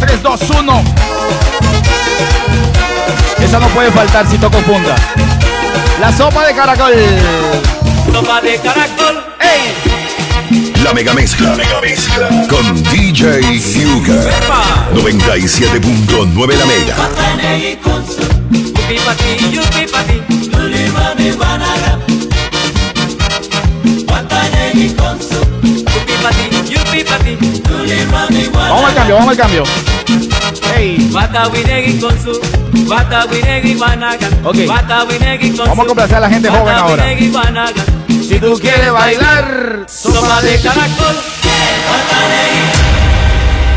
[0.00, 0.84] 3, 2, 1.
[3.38, 4.96] Esa no puede faltar si toco punta.
[6.00, 6.92] La sopa de caracol.
[8.12, 9.24] Sopa de caracol.
[9.40, 9.74] ¡Ey!
[10.84, 11.54] La mega mezcla.
[11.56, 12.28] Mega mezcla.
[12.48, 14.30] Con DJ Fugger.
[14.94, 16.96] 97.9 la mega.
[18.50, 20.22] Yupi pa' ti, yupi pa' ti.
[20.56, 21.98] Luli mami guanaga.
[24.06, 24.94] Guantanegui
[28.54, 29.64] Vamos al cambio, vamos al cambio.
[30.74, 31.10] Hey.
[31.12, 32.40] Bata winegi con su.
[32.88, 34.28] Bata winegi guanaga.
[34.44, 34.66] Ok.
[34.66, 37.04] Bata winegi con Vamos a complacer a la gente joven ahora.
[38.08, 41.16] Si tú quieres bailar, Sopa de caracol.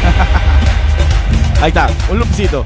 [1.61, 2.65] Ahí está, un loopcito.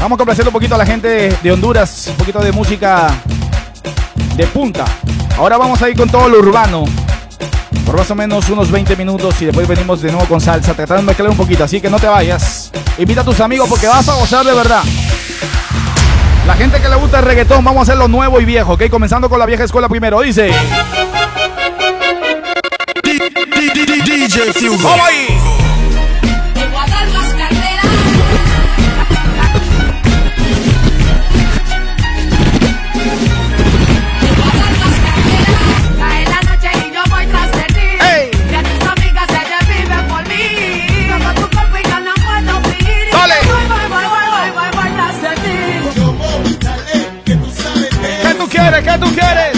[0.00, 3.08] Vamos complaciendo un poquito a la gente de Honduras, un poquito de música
[4.36, 4.84] de punta.
[5.36, 6.84] Ahora vamos a ir con todo lo urbano.
[7.84, 11.02] Por más o menos unos 20 minutos y después venimos de nuevo con salsa, tratando
[11.02, 12.70] de mezclar un poquito, así que no te vayas.
[12.98, 14.82] Invita a tus amigos porque vas a gozar de verdad.
[16.46, 18.88] La gente que le gusta el reggaetón, vamos a hacer lo nuevo y viejo, ¿ok?
[18.90, 20.50] Comenzando con la vieja escuela primero, dice.
[48.94, 49.56] ¿Qué tú quieres?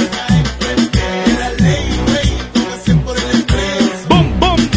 [4.09, 4.71] Boom, boom.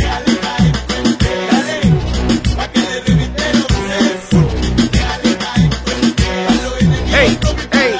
[7.13, 7.39] Ey,
[7.71, 7.99] ey.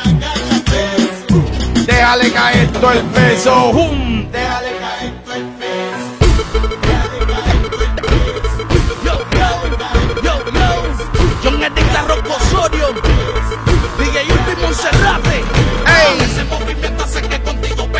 [1.86, 3.72] Déjale caer todo el peso.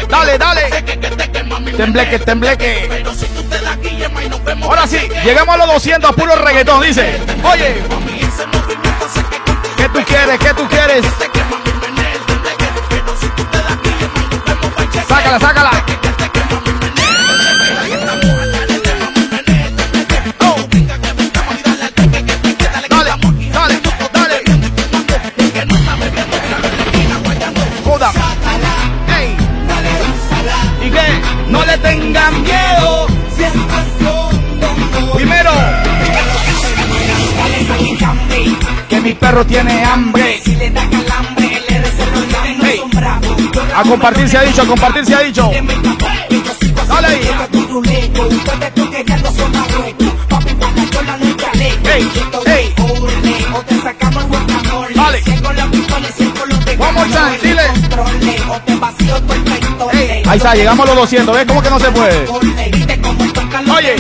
[0.10, 0.62] Dale, dale.
[1.78, 2.86] Tembleque, tembleque.
[2.90, 4.70] Pero si tú te das guillema y nos vemos.
[4.70, 7.22] Ahora sí, llegamos a los 200, puro reggaetón, dice.
[7.44, 7.84] Oye,
[9.78, 10.40] ¿qué tú quieres?
[10.40, 11.06] ¿Qué tú quieres?
[15.08, 15.89] Sácala, sácala.
[39.30, 40.42] Perro tiene hambre.
[42.64, 42.82] Ey.
[43.76, 45.52] A compartir se ha dicho, a compartir se ha dicho.
[46.88, 47.22] Dale ahí.
[51.84, 52.12] Ey,
[52.46, 52.74] ey.
[54.96, 55.22] Dale.
[56.78, 57.62] One more time, dile.
[60.28, 61.36] Ahí está, llegamos a los 200.
[61.36, 62.26] ¿Ves cómo que no se puede?
[63.78, 63.96] Oye.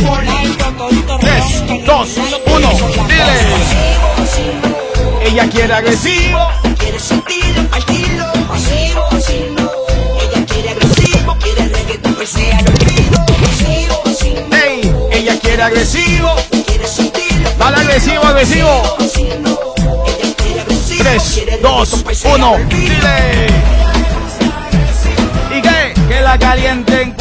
[1.19, 2.17] 3, 2,
[2.47, 2.69] 1.
[3.07, 3.88] Dile.
[5.32, 6.39] Ella quiere agresivo.
[6.80, 9.71] Quiere sentir el estilo pasivo, pasivo.
[10.19, 13.25] Ella quiere agresivo, quiere reggaetón que sea lo pido.
[13.25, 14.55] Pasivo, pasivo.
[14.55, 16.36] Ey, ella quiere agresivo.
[16.65, 18.97] Quiere sentir Dale agresivo, agresivo.
[20.97, 22.57] 3, 2, 1.
[22.69, 23.47] Dile.
[25.55, 25.93] ¿Y qué?
[26.07, 27.18] Que la calienten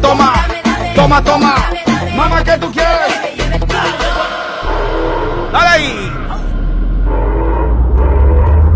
[0.00, 0.94] toma.
[0.94, 1.70] Toma, toma.
[2.14, 3.16] Mamá, ¿qué tú quieres?
[5.52, 6.12] Dale ahí.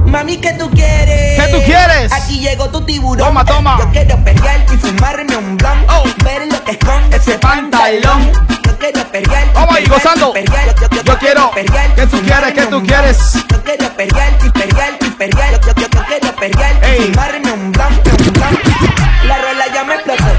[0.06, 1.40] Mami, ¿qué tú quieres?
[1.40, 2.12] ¿Qué tú quieres?
[2.12, 3.26] Aquí llegó tu tiburón.
[3.28, 3.78] Toma, toma.
[3.78, 6.24] Yo quiero pelear y fumarme un blunt.
[6.24, 8.32] Ver lo que esconde ese pantalón.
[8.64, 9.52] Yo quiero pelear.
[9.54, 10.34] Vamos ahí, gozando.
[11.04, 11.50] Yo quiero.
[11.52, 12.52] ¿Qué tú quieres?
[12.52, 13.32] ¿Qué tú quieres?
[13.48, 15.60] Yo quiero pelear y pelear y pelear.
[15.60, 17.71] Yo, yo, yo quiero pelear y fumarme un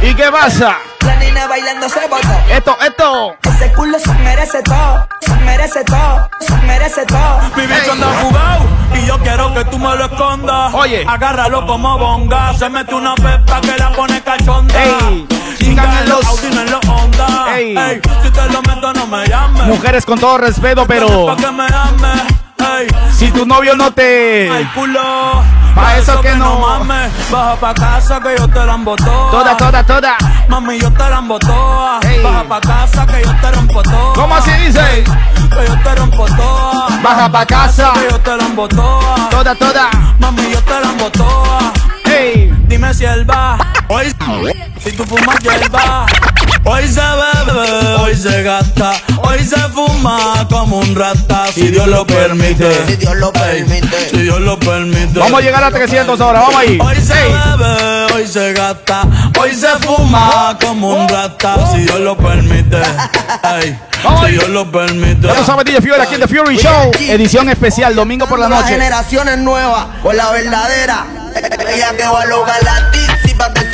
[0.04, 0.80] ¿Y qué pasa?
[1.06, 2.28] La nena bailando se botó.
[2.50, 3.36] Esto, esto.
[3.44, 5.08] Ese culo se merece todo.
[5.22, 6.30] Se merece todo.
[6.42, 7.42] Se merece todo.
[7.56, 10.74] Mi bicho anda jugado y yo quiero que tú me lo escondas.
[10.74, 11.06] Oye.
[11.08, 12.54] Agárralo como bonga.
[12.54, 14.84] Se mete una pepa que la pone cachonda.
[14.84, 15.28] Ey.
[15.62, 17.58] En los Audi, en los Honda.
[17.58, 17.78] Ey.
[17.78, 18.02] Ey.
[18.24, 19.64] Si te lo meto, no me llames.
[19.68, 22.43] Mujeres con todo respeto, pero Pa' que me ames.
[22.80, 22.88] Ey.
[23.18, 25.44] si tu novio no te Ay, culo.
[25.76, 26.60] Pa' eso que no.
[26.60, 27.12] mames.
[27.32, 29.12] Baja pa' casa que yo te la embotó.
[29.32, 30.18] Toda, toda, toda.
[30.48, 32.00] Mami, yo te la embotoa.
[32.24, 34.14] Baja pa' casa que yo te rompo todo.
[34.14, 35.04] ¿Cómo así dice?
[35.04, 36.88] Que yo te rompo toda.
[37.02, 37.92] Baja pa' casa.
[37.94, 39.30] Que yo te la embotoa.
[39.32, 39.90] Toda, toda.
[40.20, 41.74] Mami, yo te la embotoa.
[42.06, 42.54] Ey.
[42.68, 43.58] Dime si él va.
[43.90, 44.14] Hoy,
[44.84, 46.06] si tú fumas hierba.
[46.66, 52.08] Hoy se bebe, hoy se gasta, hoy se fuma como un rata, si Dios lo
[52.08, 52.88] permite.
[52.88, 54.10] Si Dios lo permite.
[54.10, 55.20] Si Dios lo permite.
[55.20, 56.80] Vamos a llegar a 300 ahora, vamos ahí.
[56.82, 57.34] Hoy se Ey.
[57.34, 59.02] bebe, hoy se gasta,
[59.40, 62.78] hoy se fuma como un rata, si Dios lo permite.
[63.62, 63.78] Ey,
[64.26, 65.28] si Dios lo permite.
[65.28, 66.92] Ya lo sabe DJ Fury aquí en The Fury Show.
[67.10, 68.70] Edición especial, domingo por la noche.
[68.70, 71.06] generaciones nuevas con la verdadera.
[71.68, 72.92] Ella que va a lograr la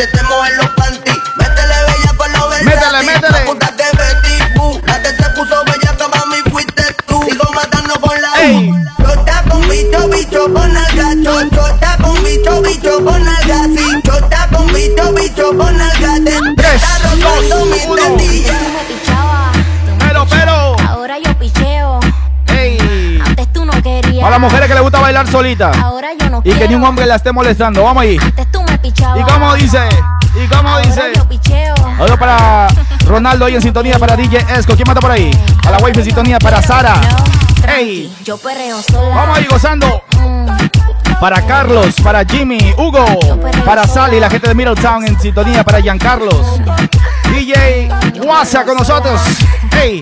[0.08, 1.18] te mojen los panties.
[1.38, 2.66] Métele bella con lo versátil.
[2.66, 3.40] Métele, métele.
[3.40, 4.82] La puta que Betty Boo.
[4.86, 7.24] La que se puso bella que mami fuiste tú.
[7.30, 8.70] Sigo matando con la Ey.
[8.70, 8.76] U.
[9.04, 11.10] Chota con bicho, bicho con alga.
[11.24, 13.64] Cho- Chota con bicho, bicho con alga.
[13.76, 14.02] Sí.
[14.04, 16.14] Chota con bicho, bicho con alga.
[16.26, 16.82] Te Tres,
[17.20, 18.18] dos, mi uno.
[20.00, 20.76] Pero, pero.
[20.88, 22.00] ahora yo picheo.
[22.48, 23.20] Ey.
[23.26, 24.26] Antes tú no querías.
[24.26, 25.72] A las mujeres que les gusta bailar solita.
[25.82, 26.60] Ahora yo no Y quiero.
[26.60, 27.84] que ni un hombre la esté molestando.
[27.84, 28.18] Vamos ahí.
[28.22, 28.48] Antes.
[28.84, 29.80] ¿Y cómo dice?
[30.36, 31.02] ¿Y cómo Ahora dice?
[31.16, 31.76] yo picheo.
[32.00, 32.68] Algo para
[33.06, 34.76] Ronaldo ahí en sintonía para DJ Esco.
[34.76, 35.32] ¿Quién mata por ahí?
[35.68, 36.96] A la wife en sintonía para Sara.
[37.68, 38.14] Ey.
[38.24, 39.16] yo perreo sola.
[39.16, 40.02] Vamos ahí gozando.
[40.18, 40.48] Mm,
[41.20, 43.06] Para Carlos, para Jimmy, Hugo,
[43.66, 46.60] para Sally, la gente de Middletown en sintonía para Giancarlos.
[47.32, 47.90] DJ
[48.24, 49.20] Wasa con nosotros.
[49.72, 50.00] Hey.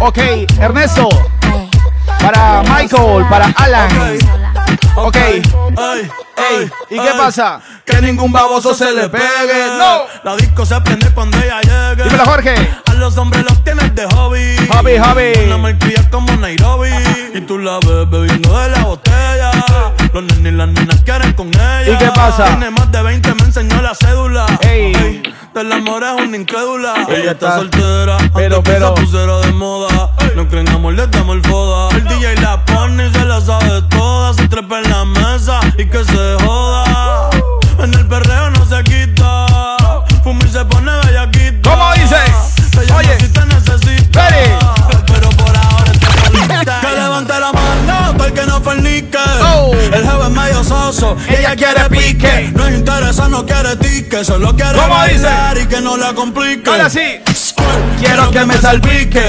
[0.00, 0.18] Ok,
[0.58, 1.08] Ernesto.
[2.20, 4.18] Para Michael, para Alan.
[4.96, 5.16] Ok.
[6.50, 7.60] Ey, ¿y qué pasa?
[7.84, 9.66] Que ningún baboso se le pegue.
[9.78, 10.04] No.
[10.24, 12.04] La disco se prende cuando ella llegue.
[12.04, 12.54] Dímelo, Jorge.
[13.02, 14.54] Los hombres los tienes de hobby.
[14.70, 15.32] Hobby, hobby.
[15.46, 16.88] Una malcria como Nairobi.
[17.34, 19.50] Y tú la ves bebiendo de la botella.
[20.14, 21.82] Los nenes y las nenas quieren con ella.
[21.92, 22.44] ¿Y qué pasa?
[22.44, 24.46] Tiene más de 20, me enseñó la cédula.
[24.60, 25.20] Ey.
[25.52, 26.94] del amor es una incrédula.
[27.08, 28.16] Ella Ella está está- soltera.
[28.36, 28.96] Pero, antes que pero.
[28.96, 30.10] se pusiera de moda.
[30.36, 31.96] No creen amor, le damos el foda.
[31.96, 34.32] El DJ la pone y se la sabe toda.
[34.34, 37.30] Se trepa en la mesa y que se joda.
[37.80, 39.46] En el perreo no se quita.
[40.22, 40.92] Fumir se pone
[44.12, 44.50] Ready.
[45.06, 46.80] Pero por ahora está.
[46.80, 49.18] Que levante la mano para que no fornique.
[49.42, 49.72] Oh.
[49.74, 51.16] El jefe es medio soso.
[51.28, 52.50] Ella quiere pique.
[52.54, 54.24] No es interesa, no quiere tique.
[54.24, 55.22] Solo quiere ¿Cómo dice?
[55.24, 56.68] bailar y que no la complique.
[56.70, 57.20] Ahora sí.
[57.98, 59.28] Quiero que me salpique.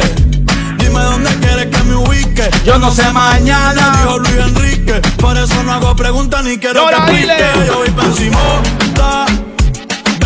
[0.77, 2.49] Dime dónde quieres que me ubique.
[2.65, 3.97] Yo no sé mañana.
[4.01, 4.93] Dijo Luis Enrique.
[5.17, 7.45] Por eso no hago preguntas ni quiero Ahora que explique.
[7.67, 8.03] Yo voy pa'.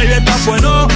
[0.08, 0.88] Baby, está bueno.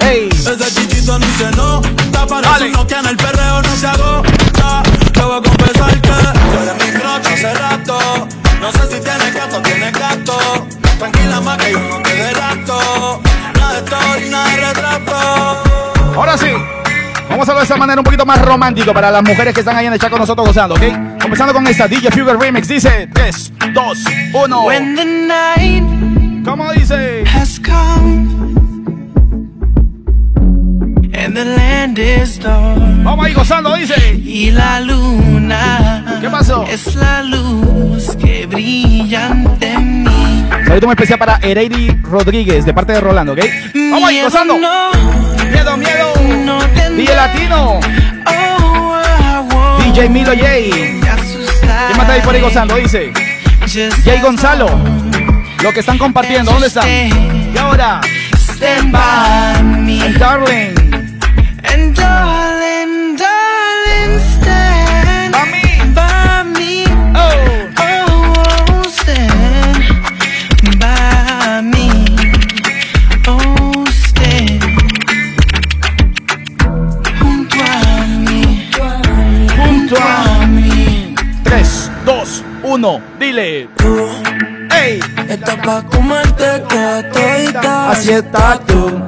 [0.00, 0.28] Ey.
[0.32, 2.26] Ese chichito ni se nota.
[2.26, 2.68] Para Dale.
[2.68, 4.82] eso no que en el perreo no se agota.
[5.12, 8.28] Te voy a confesar que tú eres mi crocho hace rato.
[8.60, 10.66] No sé si tienes gato o tienes gato.
[10.98, 13.20] Tranquila más que yo no te delato.
[13.54, 16.14] Nada de story, nada de retrato.
[16.16, 16.48] Ahora sí.
[17.28, 19.76] Vamos a hacerlo de esa manera un poquito más romántico para las mujeres que están
[19.76, 21.20] ahí en el chat con nosotros gozando, ¿ok?
[21.20, 22.66] Comenzando con esta DJ Fuger Remix.
[22.68, 23.98] Dice 3, 2,
[24.32, 24.62] 1.
[24.64, 25.84] When the night
[26.46, 27.24] ¿Cómo dice?
[27.26, 28.35] has come
[31.36, 34.14] the land is dark Vamos ahí gozando, dice.
[34.24, 36.64] y la luna ¿Qué pasó?
[36.64, 40.46] es la luz que brilla ante mí.
[40.66, 43.40] Saludo muy especial para Ereidi Rodríguez de parte de Rolando, ¿ok?
[43.92, 44.58] Vamos ahí gozando.
[44.58, 44.90] No,
[45.50, 46.14] Miedo, miedo.
[46.44, 46.58] no.
[46.96, 47.80] DJ Latino.
[48.26, 50.42] Oh, DJ Milo J.
[50.42, 52.76] ¿Quién más está ahí por ahí gozando?
[52.76, 53.12] Dice.
[54.04, 54.68] Jay Gonzalo.
[55.62, 56.86] Lo que están compartiendo, ¿dónde están?
[56.88, 58.00] Y ahora,
[58.36, 60.00] Stand by me.
[60.02, 60.85] And darling,
[61.96, 63.18] darling,
[64.18, 65.64] stand Mami.
[65.94, 66.74] by me.
[67.14, 67.26] Oh.
[67.78, 69.82] Oh, stand
[70.80, 71.88] by me.
[73.26, 74.62] Oh, stand
[77.20, 77.62] junto a
[78.26, 78.42] mí.
[79.56, 79.98] Junto a
[80.46, 81.14] mí.
[81.44, 83.00] 3, 2, 1.
[83.18, 83.68] Dile.
[84.70, 85.00] Ey.
[85.28, 87.90] Está pa' comerte toda todita.
[87.90, 89.00] Así está tú.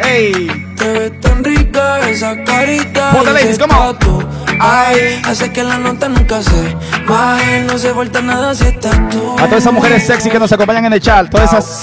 [0.00, 0.66] Ey.
[0.78, 3.10] Te ves tan rica esa carita.
[3.12, 3.92] Ponte, y ladies, ese come on.
[3.98, 4.22] tatu.
[4.60, 6.76] Ay, hace que la nota nunca se
[7.08, 7.60] baje.
[7.64, 9.32] No se vuelta nada si estás tú.
[9.38, 11.28] A todas esas mujeres sexy que nos acompañan en el chat.
[11.30, 11.82] Todas esas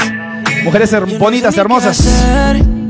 [0.64, 2.00] mujeres her- bonitas, hermosas.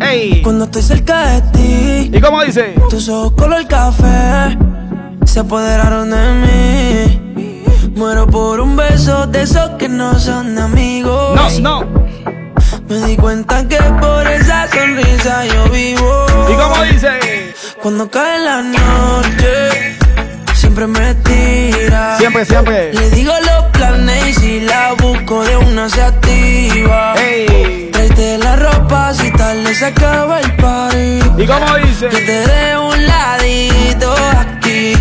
[0.02, 0.42] Ey.
[0.44, 2.12] Cuando estoy cerca de ti.
[2.14, 2.76] ¿Y cómo dice?
[2.90, 4.58] Tus ojos color café
[5.26, 7.22] se apoderaron de mí.
[7.96, 11.36] Muero por un beso de esos que no son amigos.
[11.62, 12.05] No, no.
[12.88, 16.26] Me di cuenta que por esa sonrisa yo vivo.
[16.50, 17.54] ¿Y cómo dice?
[17.82, 19.98] Cuando cae la noche,
[20.54, 22.18] siempre me tira.
[22.20, 22.94] Siempre, siempre.
[22.94, 27.16] Le digo los carne y si la busco de una se activa.
[27.16, 31.42] Tráete la ropa si tarde se acaba el party.
[31.42, 32.08] ¿Y cómo dice?
[32.10, 34.94] Que te dé un ladito aquí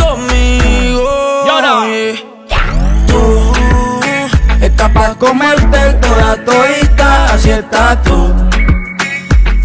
[0.00, 1.44] conmigo.
[1.44, 1.86] Y ahora.
[3.08, 3.52] Tú
[4.60, 6.36] estás pa' comerte toda
[7.32, 8.34] así estás tú.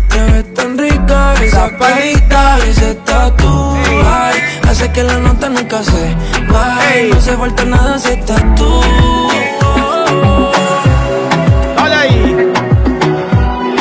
[0.09, 3.75] Te ves tan rica esa palita y ese tatu
[4.05, 6.15] Ay, hace que la nota nunca se
[6.51, 8.81] vaya No se falta nada si estás tú.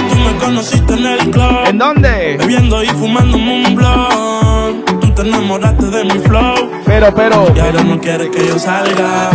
[0.08, 1.66] Tú me conociste en el club.
[1.66, 2.36] ¿En dónde?
[2.38, 5.00] Bebiendo y fumando un blunt.
[5.00, 6.70] Tú te enamoraste de mi flow.
[6.84, 7.52] Pero, pero.
[7.54, 9.30] Y ahora no quieres que yo salga.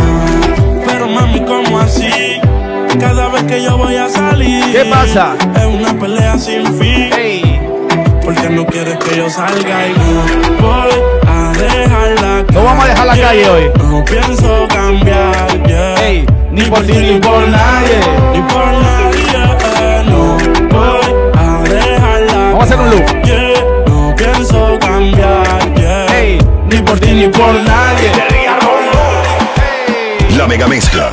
[0.85, 2.39] Pero mami, ¿cómo así?
[2.99, 4.63] Cada vez que yo voy a salir.
[4.71, 5.35] ¿Qué pasa?
[5.55, 7.09] Es una pelea sin fin.
[8.23, 10.91] Porque no quieres que yo salga y no voy
[11.27, 12.45] a dejarla.
[12.53, 13.71] No vamos a dejar la calle hoy.
[13.89, 16.25] No pienso cambiar, yeah.
[16.51, 17.99] Ni por ti ni por nadie.
[18.33, 19.23] Ni por nadie,
[19.81, 20.37] eh, no
[20.69, 22.51] voy a dejarla.
[22.51, 23.23] Vamos a hacer un loop.
[23.25, 23.53] Yeah,
[23.87, 26.05] no pienso cambiar, yeah.
[26.69, 28.44] Ni por ti ni por nadie.
[30.45, 31.09] La mega mezcla.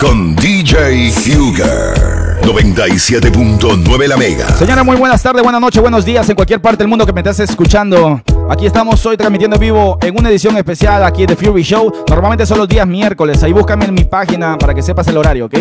[0.00, 2.40] Con DJ Fugger.
[2.42, 4.48] 97.9 la mega.
[4.56, 7.20] Señora, muy buenas tardes, buenas noches, buenos días en cualquier parte del mundo que me
[7.20, 8.20] estés escuchando.
[8.50, 11.92] Aquí estamos hoy transmitiendo en vivo en una edición especial aquí de Fury Show.
[12.08, 13.40] Normalmente son los días miércoles.
[13.44, 15.54] Ahí búscame en mi página para que sepas el horario, ¿ok?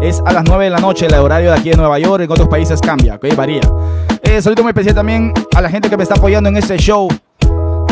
[0.00, 2.22] Es a las 9 de la noche el horario de aquí de Nueva York.
[2.22, 3.34] En otros países cambia, ¿ok?
[3.34, 3.62] Varía.
[4.22, 7.08] Eh, saludo muy especial también a la gente que me está apoyando en este show.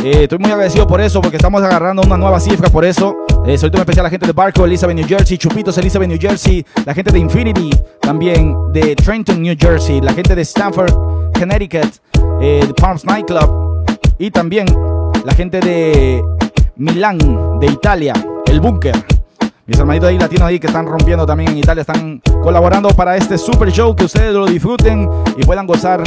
[0.06, 3.16] Eh, estoy muy agradecido por eso, porque estamos agarrando una nueva cifra por eso.
[3.44, 6.64] Eh, muy especial a la gente de Barco, Elizabeth, New Jersey, Chupitos, Elizabeth, New Jersey,
[6.84, 10.92] la gente de Infinity, también de Trenton, New Jersey, la gente de Stanford,
[11.36, 11.96] Connecticut,
[12.40, 13.84] eh, de Palms Nightclub
[14.16, 14.68] y también
[15.24, 16.22] la gente de
[16.76, 18.12] Milán, de Italia,
[18.46, 18.94] el Búnker.
[19.66, 23.36] Mis hermanitos ahí latinos ahí que están rompiendo también en Italia, están colaborando para este
[23.38, 26.04] super show, que ustedes lo disfruten y puedan gozar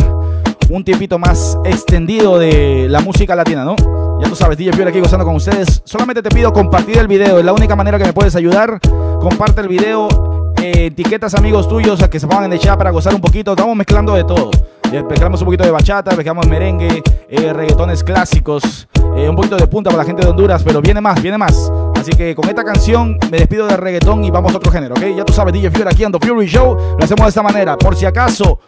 [0.69, 3.75] un tiempito más extendido de la música latina, ¿no?
[4.21, 5.81] Ya tú sabes, DJ Fiore aquí gozando con ustedes.
[5.83, 8.79] Solamente te pido compartir el video, es la única manera que me puedes ayudar.
[9.19, 12.91] Comparte el video, eh, etiquetas amigos tuyos a que se pongan en el chat para
[12.91, 13.51] gozar un poquito.
[13.51, 14.51] Estamos mezclando de todo.
[14.91, 19.67] Ya Mezclamos un poquito de bachata, mezclamos merengue, eh, reggaetones clásicos, eh, un poquito de
[19.67, 21.71] punta para la gente de Honduras, pero viene más, viene más.
[21.95, 25.03] Así que con esta canción me despido del reggaetón y vamos a otro género, ¿ok?
[25.15, 26.75] Ya tú sabes, DJ Fiore aquí The Fury Show.
[26.97, 27.77] Lo hacemos de esta manera.
[27.77, 28.59] Por si acaso,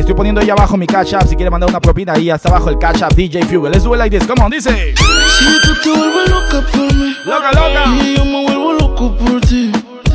[0.00, 1.26] estoy poniendo ahí abajo mi catch up.
[1.28, 3.70] Si quiere mandar una propina, ahí hasta abajo el catch up DJ Fugue.
[3.70, 4.26] Let's do it like this.
[4.26, 4.94] Come on, dice.
[4.94, 9.40] Si tú te vuelves loca por mí, loca, loca, y yo me vuelvo loco por
[9.42, 9.72] ti.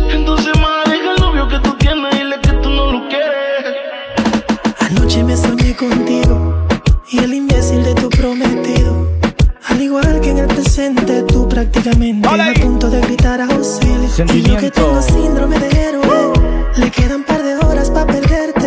[0.09, 0.53] Entonces,
[0.85, 3.75] deja el novio que tú tienes, dile que tú no lo quieres.
[4.79, 6.65] Anoche me soñé contigo
[7.09, 9.07] y el imbécil de tu prometido.
[9.67, 14.09] Al igual que en el presente, tú prácticamente a punto de gritar auxilio.
[14.33, 16.33] Y yo que tengo síndrome de héroe,
[16.77, 18.60] le quedan un par de horas para perderte.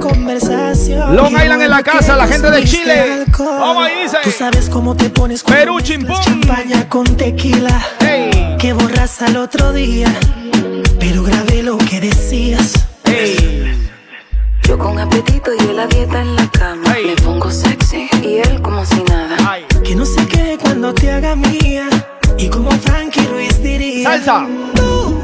[0.00, 1.14] Conversación.
[1.16, 3.24] Long Island en la casa, la gente de Chile.
[3.36, 4.18] ¿Cómo dice?
[4.22, 6.20] Tú sabes cómo te pones con Perú chimpón.
[6.22, 7.80] champaña con tequila.
[8.58, 10.08] Que borras al otro día,
[10.98, 12.86] pero grabé lo que decías.
[14.66, 16.94] Yo con apetito y él la dieta en la cama.
[17.04, 19.36] Me pongo sexy y él como si nada.
[19.84, 21.88] Que no sé qué cuando te haga mía.
[22.38, 24.04] Y como Frankie Ruiz diría.
[24.04, 24.46] Salsa.
[24.74, 25.20] Tú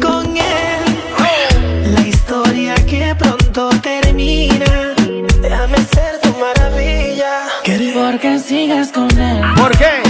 [0.00, 1.92] con él.
[1.92, 3.70] La historia que pronto
[4.16, 4.94] termina.
[5.42, 7.46] Déjame ser tu maravilla.
[7.94, 9.42] Porque sigues con él.
[9.56, 10.02] ¿Por qué?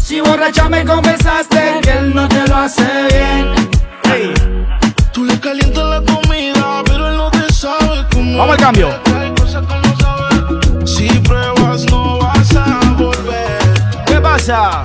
[0.00, 3.70] Si borracha me confesaste que él no te lo hace bien.
[5.12, 8.38] Tú le calientas la comida, pero él no te sabe cómo.
[8.38, 8.88] Vamos al cambio.
[10.84, 14.04] Si pruebas, no vas a volver.
[14.06, 14.82] ¿Qué pasa?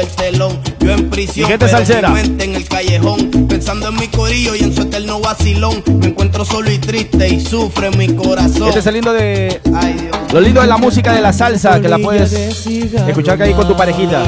[0.00, 0.58] El telón.
[0.80, 3.30] Yo en prisión, ¿Y qué te pero mi en el callejón.
[3.48, 5.82] Pensando en mi corillo y en su eterno vacilón.
[6.00, 8.68] Me encuentro solo y triste y sufre mi corazón.
[8.68, 9.60] Este es el lindo de.
[9.74, 10.32] Ay, Dios.
[10.32, 13.66] Lo lindo de la música de la salsa, que la puedes escuchar que ahí con
[13.66, 14.22] tu parejita.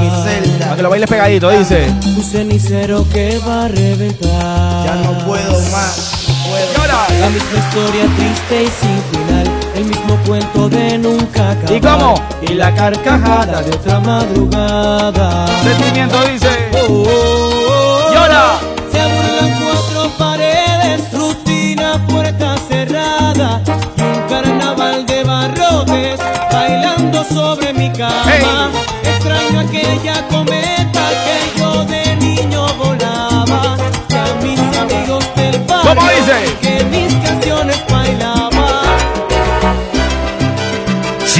[0.59, 1.87] Para que lo bailes pegadito, dice.
[2.05, 4.85] Un cenicero que va a reventar.
[4.85, 6.25] Ya no puedo más.
[6.27, 6.83] no puedo.
[7.19, 9.52] La misma historia triste y sin final.
[9.83, 11.71] El mismo cuento de nunca acabar.
[11.75, 12.15] ¿Y cómo?
[12.41, 15.45] Y la carcajada de otra madrugada.
[15.61, 16.69] Sentimiento dice.
[16.73, 18.13] Oh, oh, oh.
[18.13, 18.59] Llora.
[18.89, 23.61] Se burlan cuatro paredes, rutina, puerta cerrada.
[23.97, 26.19] Y un carnaval de barrotes
[26.49, 28.71] bailando sobre mi cama.
[29.03, 33.75] Extraño aquella cometa que yo de niño volaba.
[34.09, 36.55] Y a mis amigos del barrio ¿Cómo dice?
[36.61, 37.77] que mis canciones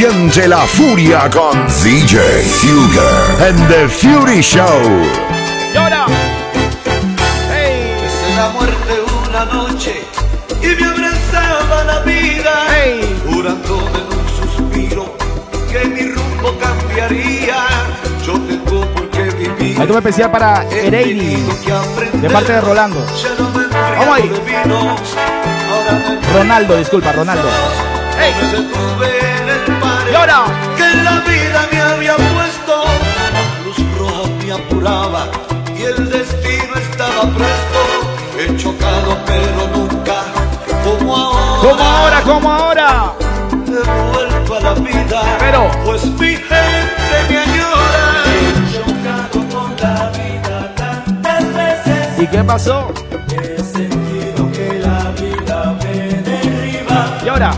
[0.03, 2.19] Siente la furia con DJ
[2.61, 4.67] Huger and the Fury Show.
[5.73, 6.07] ¡Llora!
[7.47, 10.03] Besé la muerte una noche
[10.61, 12.65] y me abrazaba la vida,
[13.25, 15.15] jurándome en un suspiro
[15.71, 17.63] que mi rumbo cambiaría.
[18.27, 19.79] Yo tengo por qué vivir.
[19.79, 21.45] Hay un especial para Ereidi,
[22.11, 23.05] de parte de Rolando.
[23.97, 24.29] Vamos ahí.
[26.35, 27.47] Ronaldo, disculpa, Ronaldo.
[28.99, 29.22] Me
[30.13, 30.43] ¡Llora!
[30.77, 32.83] que la vida me había puesto.
[33.33, 35.27] La luz roja me apuraba
[35.77, 37.79] y el destino estaba presto.
[38.39, 40.17] He chocado, pero nunca
[40.83, 41.61] como ahora.
[41.61, 43.13] Como ahora, como ahora.
[43.51, 48.03] He vuelto a la vida, Pero- pues mi gente me añora.
[48.27, 52.91] He chocado con la vida tantas veces ¿Y qué pasó?
[53.29, 57.51] He sentido que la vida me derriba ¡Llora!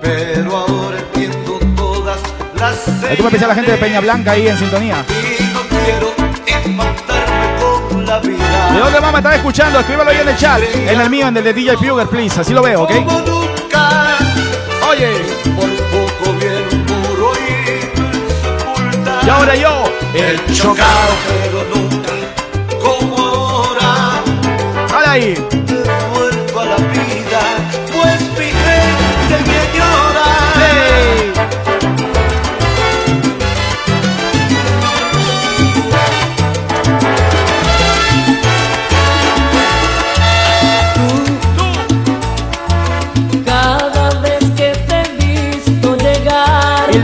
[0.00, 0.85] Pero ahora
[2.58, 5.04] Hay un especial a la gente de Peña Blanca ahí en sintonía.
[8.72, 9.78] ¿De dónde más me están escuchando?
[9.80, 10.60] Escríbelo ahí en el chat.
[10.62, 12.40] En el mío, en el de DJ Fugger, please.
[12.40, 12.92] Así lo veo, ¿ok?
[14.88, 15.10] Oye,
[19.22, 19.84] y ahora yo.
[20.14, 22.12] He chocado, pero nunca
[22.80, 24.22] como ahora.
[24.88, 25.55] ¡Sale ahí!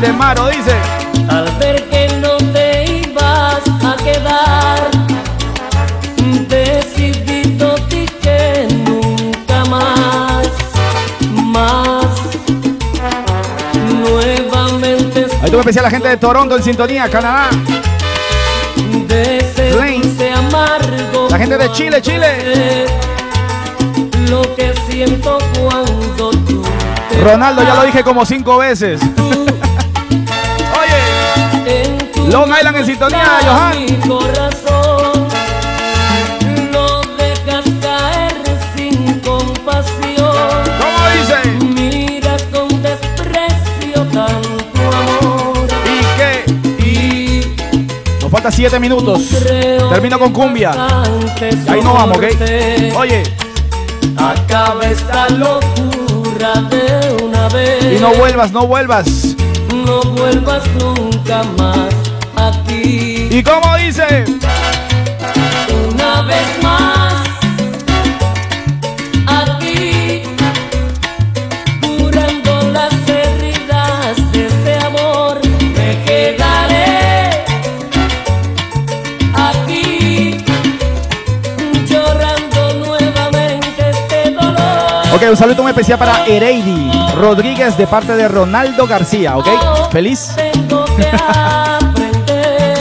[0.02, 0.74] De Maro dice.
[1.28, 4.90] al ver que no te ibas a quedar,
[6.48, 10.48] decidido ti que nunca más,
[11.32, 12.06] más,
[14.02, 17.50] nuevamente Hay un especial a la gente de Toronto en sintonía, Canadá.
[20.34, 21.28] amargo.
[21.30, 22.86] La gente de Chile, Chile.
[24.28, 26.62] Lo que siento cuando tú
[27.22, 29.00] Ronaldo, ya lo dije como cinco veces.
[32.32, 33.78] Long Island en sintonía, Johan.
[33.84, 35.28] Mi corazón
[36.72, 38.32] no dejas caer
[38.74, 40.62] sin compasión.
[40.80, 41.64] ¿Cómo dice?
[41.74, 45.68] Miras con desprecio tanto amor.
[45.84, 46.84] ¿Y qué?
[46.88, 49.28] Y Nos falta siete minutos.
[49.90, 50.70] Termino con cumbia.
[51.68, 52.24] Ahí no vamos, ¿ok?
[52.96, 53.22] Oye,
[54.16, 57.98] Acaba esta locura de una vez.
[57.98, 59.06] y no vuelvas, no vuelvas.
[59.84, 61.92] No vuelvas nunca más.
[63.42, 64.24] ¿Y cómo dice?
[65.90, 67.24] Una vez más
[69.26, 70.22] aquí.
[71.80, 75.40] Curando las heridas de este amor.
[75.76, 77.44] Me quedaré
[79.34, 80.44] aquí.
[81.88, 85.16] Llorando nuevamente este dolor.
[85.16, 89.90] Ok, un saludo muy especial para Ereidi Rodríguez de parte de Ronaldo García, ¿ok?
[89.90, 90.28] ¿Feliz?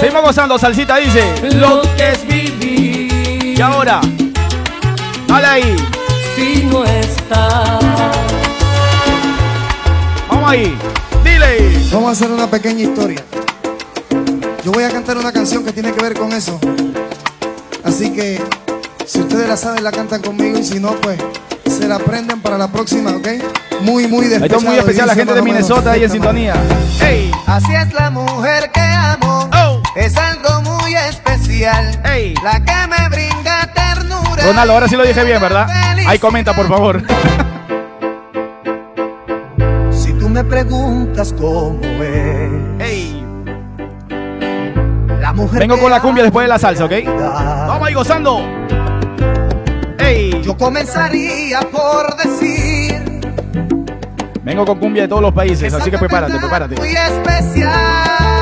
[0.02, 1.24] Seguimos gozando, salsita dice.
[1.56, 3.56] lo que es vivir.
[3.58, 4.02] Y ahora,
[5.28, 5.76] dale ahí.
[6.36, 7.80] Si no estás.
[10.28, 10.76] Vamos ahí.
[11.24, 11.80] Dile.
[11.93, 13.24] Vamos a hacer una pequeña historia.
[14.66, 16.60] Yo voy a cantar una canción que tiene que ver con eso.
[17.84, 18.41] Así que,
[19.06, 21.20] si ustedes la saben, la cantan conmigo y si no, pues
[21.68, 23.28] se la aprenden para la próxima, ¿ok?
[23.82, 24.60] Muy, muy Esto despechado.
[24.62, 26.56] es muy especial la gente de Minnesota ahí en sintonía.
[27.02, 27.32] ¡Ey!
[27.47, 29.20] Así es la mujer que amo.
[29.96, 32.02] Es algo muy especial.
[32.06, 32.34] ¡Ey!
[32.44, 34.44] La que me brinda ternura.
[34.44, 35.68] Ronaldo, ahora sí lo dije bien, ¿verdad?
[36.08, 37.02] Ahí comenta, por favor.
[39.92, 42.52] Si tú me preguntas cómo es.
[42.80, 43.26] ¡Ey!
[45.20, 46.94] La mujer Vengo con la cumbia después de la salsa, ¿ok?
[47.06, 47.68] amo.
[47.68, 48.39] Vamos ahí gozando.
[50.00, 50.42] ¡Ey!
[50.42, 53.22] Yo comenzaría por decir.
[54.44, 56.76] Vengo con cumbia de todos los países, así que prepárate, prepárate.
[56.76, 57.91] Muy especial.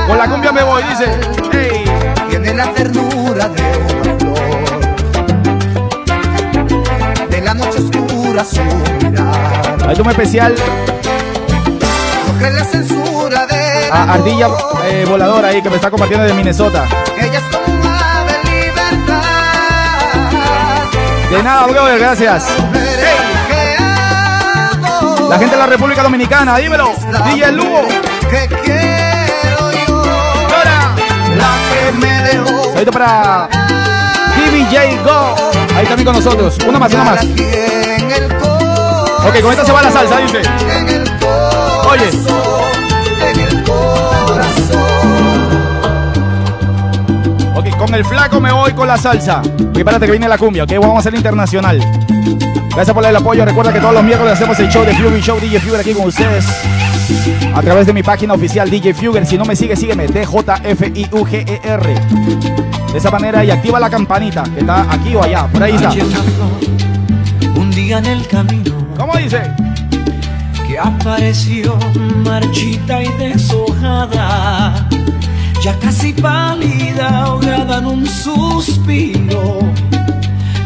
[0.10, 1.06] Con la cumbia me voy, dice.
[2.32, 3.62] Tiene la ternura de
[3.94, 4.40] una flor.
[7.30, 8.60] De la noche oscura su
[9.06, 9.78] mirar.
[9.88, 10.56] Hay un especial
[12.26, 13.90] No cree la censura de.
[13.92, 14.48] a Ardilla
[14.86, 16.88] eh, Voladora ahí que me está compartiendo de Minnesota.
[17.16, 19.22] Ella es como un ave libertad.
[21.30, 22.48] De nada, brother, gracias.
[25.30, 26.94] La gente de la República Dominicana, dímelo.
[27.32, 27.84] DJ Lugo.
[32.80, 33.50] Esto para
[34.38, 35.36] DBJ Go.
[35.76, 36.58] Ahí también con nosotros.
[36.66, 37.26] Una más, una más.
[39.26, 40.42] Ok, con esta se va la salsa, dice.
[41.90, 42.10] Oye.
[47.54, 49.42] Ok, con el flaco me voy con la salsa.
[49.74, 50.72] Y espérate que viene la cumbia, ok.
[50.80, 51.82] Vamos a hacer internacional.
[52.70, 53.44] Gracias por el apoyo.
[53.44, 56.06] Recuerda que todos los miércoles hacemos el show de Fury Show DJ Fury aquí con
[56.06, 56.46] ustedes.
[57.54, 59.26] A través de mi página oficial DJ Fuger.
[59.26, 60.08] Si no me sigue, sígueme.
[60.08, 61.94] D-J-F-I-U-G-E-R.
[62.92, 65.48] De esa manera y activa la campanita que está aquí o allá.
[65.48, 65.92] Por ahí está.
[67.56, 68.76] Un día en el camino.
[68.98, 69.42] ¿Cómo dice?
[70.68, 71.78] Que apareció
[72.24, 74.88] marchita y deshojada.
[75.64, 79.60] Ya casi pálida, ahogada en un suspiro.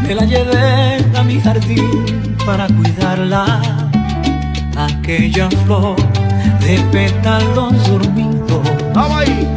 [0.04, 3.62] Me la llevé a mi jardín para cuidarla.
[4.76, 5.96] Aquella flor
[6.66, 8.62] de pétalos dormidos.
[8.94, 9.48] Vamos ahí.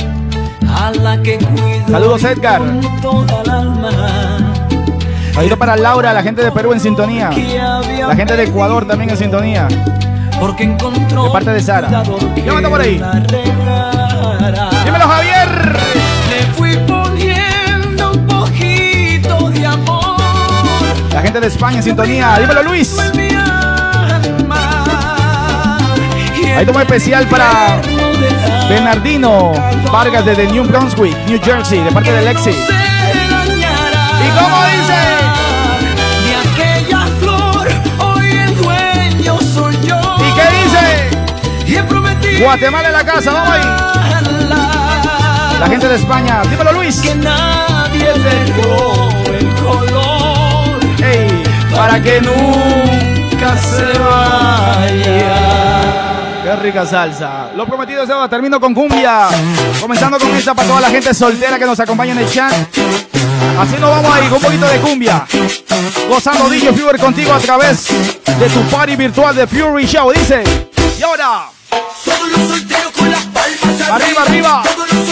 [0.68, 2.61] A la que cuido Saludos, Edgar.
[2.61, 3.90] con toda el alma.
[5.34, 7.30] Saludos para Laura, la gente de Perú en sintonía.
[8.09, 9.68] La gente de Ecuador también en sintonía.
[10.40, 11.88] Porque encontró De parte de Sara.
[12.44, 13.02] Llámate por ahí.
[14.84, 15.78] Dímelo, Javier.
[16.30, 20.16] Le fui poniendo un poquito de amor.
[21.12, 22.38] La gente de España en sintonía.
[22.38, 22.96] Dímelo, Luis.
[26.57, 27.82] Y Ahí tomo especial para
[28.66, 29.52] Bernardino
[29.92, 32.48] Vargas desde New Brunswick, New Jersey, de parte de Lexi.
[32.48, 32.54] ¿Y
[34.38, 34.96] cómo dice?
[36.24, 40.00] De aquella flor, hoy el dueño soy yo.
[40.18, 40.46] ¿Y qué
[41.74, 42.42] dice?
[42.42, 43.66] Guatemala en la casa, vamos ahí.
[45.61, 47.02] La gente de España, dímelo, Luis.
[47.02, 51.42] que nadie dejó el color Ey,
[51.74, 55.45] para que nunca se vaya.
[56.47, 57.51] Qué rica salsa.
[57.57, 58.28] Lo prometido es deuda.
[58.28, 59.26] Termino con cumbia.
[59.80, 62.53] Comenzando con esta para toda la gente soltera que nos acompaña en el chat.
[63.59, 65.26] Así nos vamos ahí con un poquito de cumbia.
[66.09, 70.12] Gozando DJ Fever contigo a través de tu party virtual de Fury Show.
[70.12, 70.44] Dice.
[70.97, 71.47] Y ahora.
[72.05, 74.62] Todos los solteros con las palmas Arriba, arriba.
[74.72, 75.07] Todos los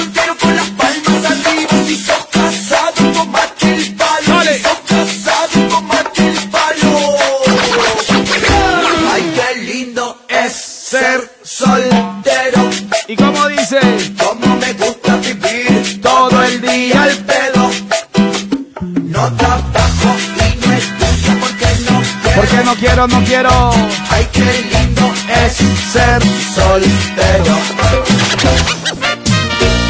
[22.85, 23.09] quiero.
[23.09, 23.71] No quiero.
[24.11, 25.13] Ay, qué lindo
[25.45, 25.57] es
[25.93, 26.23] ser
[26.55, 27.57] soltero.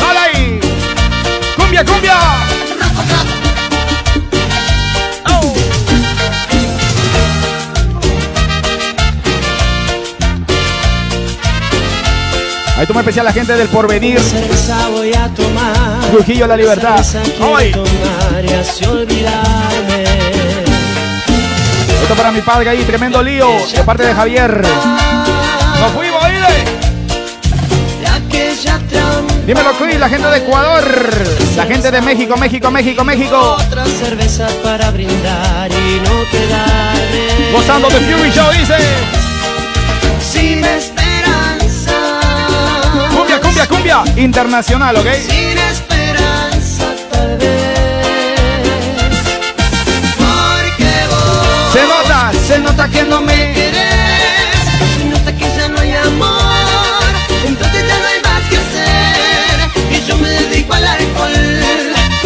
[0.00, 0.60] ¡Dale ahí!
[1.56, 2.18] ¡Cumbia, cumbia!
[5.26, 5.54] Oh.
[12.76, 14.20] Ahí toma especial la gente del porvenir.
[14.20, 16.00] Cerveza voy a tomar.
[16.12, 17.04] Trujillo La Libertad.
[17.56, 17.72] Ahí.
[17.72, 19.83] tomar y así olvidarme.
[22.04, 23.48] Esto para mi padre ahí, tremendo lío.
[23.74, 24.60] De parte de Javier.
[25.80, 26.46] Nos fuimos, oíle.
[29.46, 30.84] Dímelo, Chris, la gente de Ecuador.
[31.56, 33.56] La gente de México, México, México, México.
[33.58, 37.52] Otra cerveza para brindar y no quedarme.
[37.52, 38.76] Gozando de Fury Show, dice.
[40.20, 42.20] Sin esperanza.
[43.16, 44.04] Cumbia, cumbia, cumbia.
[44.16, 45.06] Internacional, ¿ok?
[45.26, 47.63] Sin esperanza, tal vez.
[52.46, 53.52] Se nota que no me.
[53.54, 53.84] querés.
[54.98, 57.12] Se nota que ya no hay amor.
[57.46, 59.70] Entonces ya no hay más que hacer.
[59.90, 61.32] Y yo me dedico al alcohol.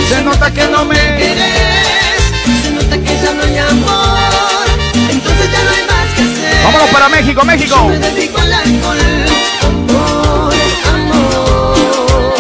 [0.09, 0.95] Se nota que no me.
[0.95, 2.19] querés.
[2.63, 4.67] Se nota que ya no hay amor.
[5.11, 6.65] Entonces ya no hay más que hacer.
[6.65, 7.77] Vámonos para México, México.
[7.77, 8.99] Yo me dedico al alcohol.
[9.63, 10.55] Amor,
[10.95, 12.35] amor.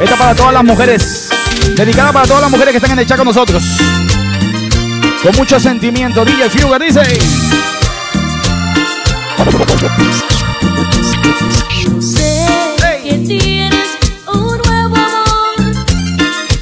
[0.00, 1.31] Esta para todas las mujeres.
[1.76, 3.62] Dedicada para todas las mujeres que están en el chat con nosotros.
[5.22, 6.24] Con mucho sentimiento.
[6.24, 7.00] DJ Fuger dice.
[12.00, 12.46] Sé
[13.04, 13.88] que tienes
[14.32, 15.74] un nuevo amor,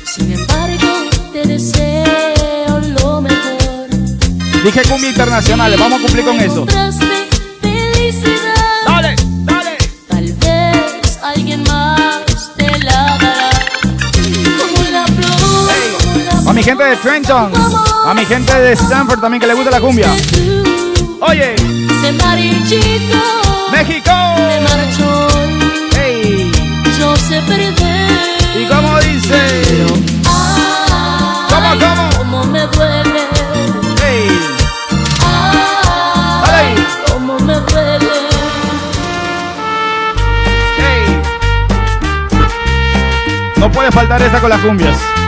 [0.05, 3.89] sin embargo te deseo lo mejor.
[4.65, 5.75] Dije cumbia internacional.
[5.79, 6.67] Vamos a cumplir con eso.
[16.61, 17.51] Mi gente de Trenton.
[18.05, 20.09] A mi gente de Stanford también que le gusta la cumbia.
[21.23, 21.55] Oye,
[23.73, 24.11] México.
[25.97, 26.53] Hey.
[26.99, 27.73] yo sé perder.
[28.61, 29.87] ¿Y cómo dice?
[31.49, 32.11] ¿Cómo, cómo?
[32.19, 33.27] cómo me duele.
[34.03, 34.29] Hey.
[36.45, 36.75] Ay,
[37.11, 38.11] cómo me duele.
[40.77, 41.23] Hey.
[43.57, 45.20] No puede faltar esta con las cumbias.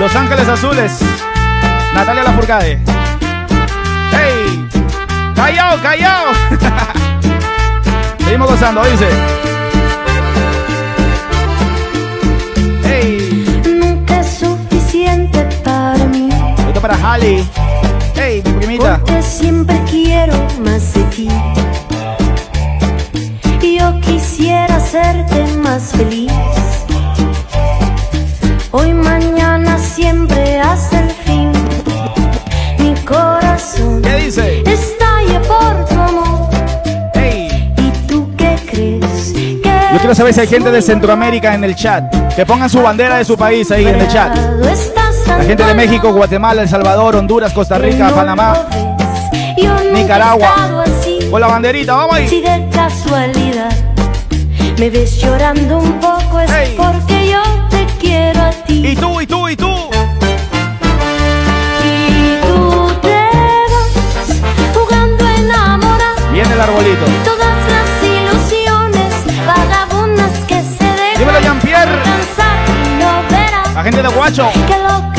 [0.00, 0.98] Los Ángeles Azules.
[1.92, 2.80] Natalia Lafourcade.
[4.10, 4.66] ¡Hey!
[5.34, 6.24] ¡Callao, callao!
[8.24, 9.08] Seguimos gozando, dice.
[12.82, 13.62] ¡Hey!
[13.78, 16.30] Nunca es suficiente para mí.
[16.66, 19.00] Esto para ¡Hey, mi primita!
[19.04, 20.32] Porque siempre quiero
[20.64, 21.28] más de ti.
[23.78, 26.19] Yo quisiera hacerte más feliz.
[40.20, 42.04] Si hay gente de Centroamérica en el chat.
[42.36, 44.36] Que pongan su bandera de su país ahí en el chat.
[45.26, 48.66] La gente de México, Guatemala, El Salvador, Honduras, Costa Rica, Panamá,
[49.92, 50.84] Nicaragua.
[51.28, 52.28] Con la banderita, vamos ahí.
[52.28, 53.72] Si de casualidad
[54.78, 58.86] me ves llorando un poco es porque yo te quiero a ti.
[58.86, 59.74] Y tú, y tú, y tú.
[61.82, 63.28] Y tú te
[63.72, 64.40] vas
[64.74, 66.32] jugando a enamorar.
[66.32, 67.39] Viene el arbolito.
[71.62, 71.90] Jean-Pierre.
[73.74, 74.50] La gente de Guacho.
[74.66, 75.09] que lo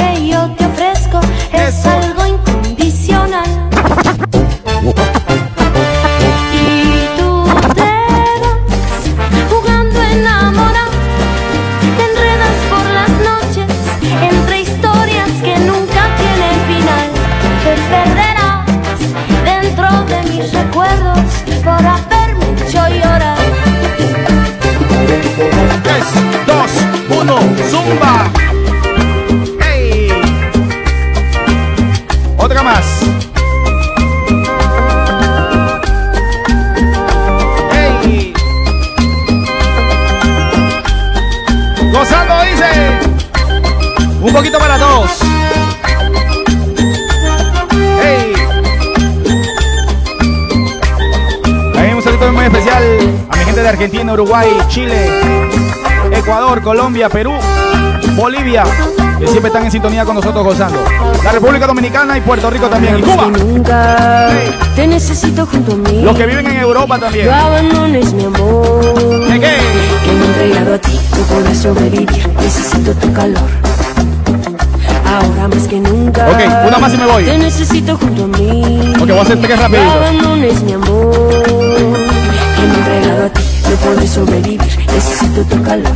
[53.72, 55.10] Argentina, Uruguay, Chile,
[56.12, 57.32] Ecuador, Colombia, Perú,
[58.18, 58.64] Bolivia,
[59.18, 60.78] que siempre están en sintonía con nosotros gozando.
[61.24, 63.00] La República Dominicana y Puerto Rico también.
[63.00, 63.28] Y Cuba.
[63.28, 64.30] Nunca
[64.76, 66.02] te necesito junto a mí.
[66.04, 67.30] Los que viven en Europa también.
[67.30, 69.26] Abandones mi amor.
[69.28, 69.56] ¿Qué qué?
[70.06, 72.28] Que me he entregado a ti, no puedo sobrevivir.
[72.42, 73.50] Necesito tu calor.
[75.08, 76.28] Ahora más que nunca.
[76.28, 77.24] Ok, una más y me voy.
[77.24, 78.94] Te necesito junto a mí.
[79.00, 79.94] Ok, voy a hacer tres No rapiditos.
[79.96, 81.51] abandones mi amor.
[83.94, 84.62] Puedo sobrevivir.
[84.94, 85.92] Necesito tu calor.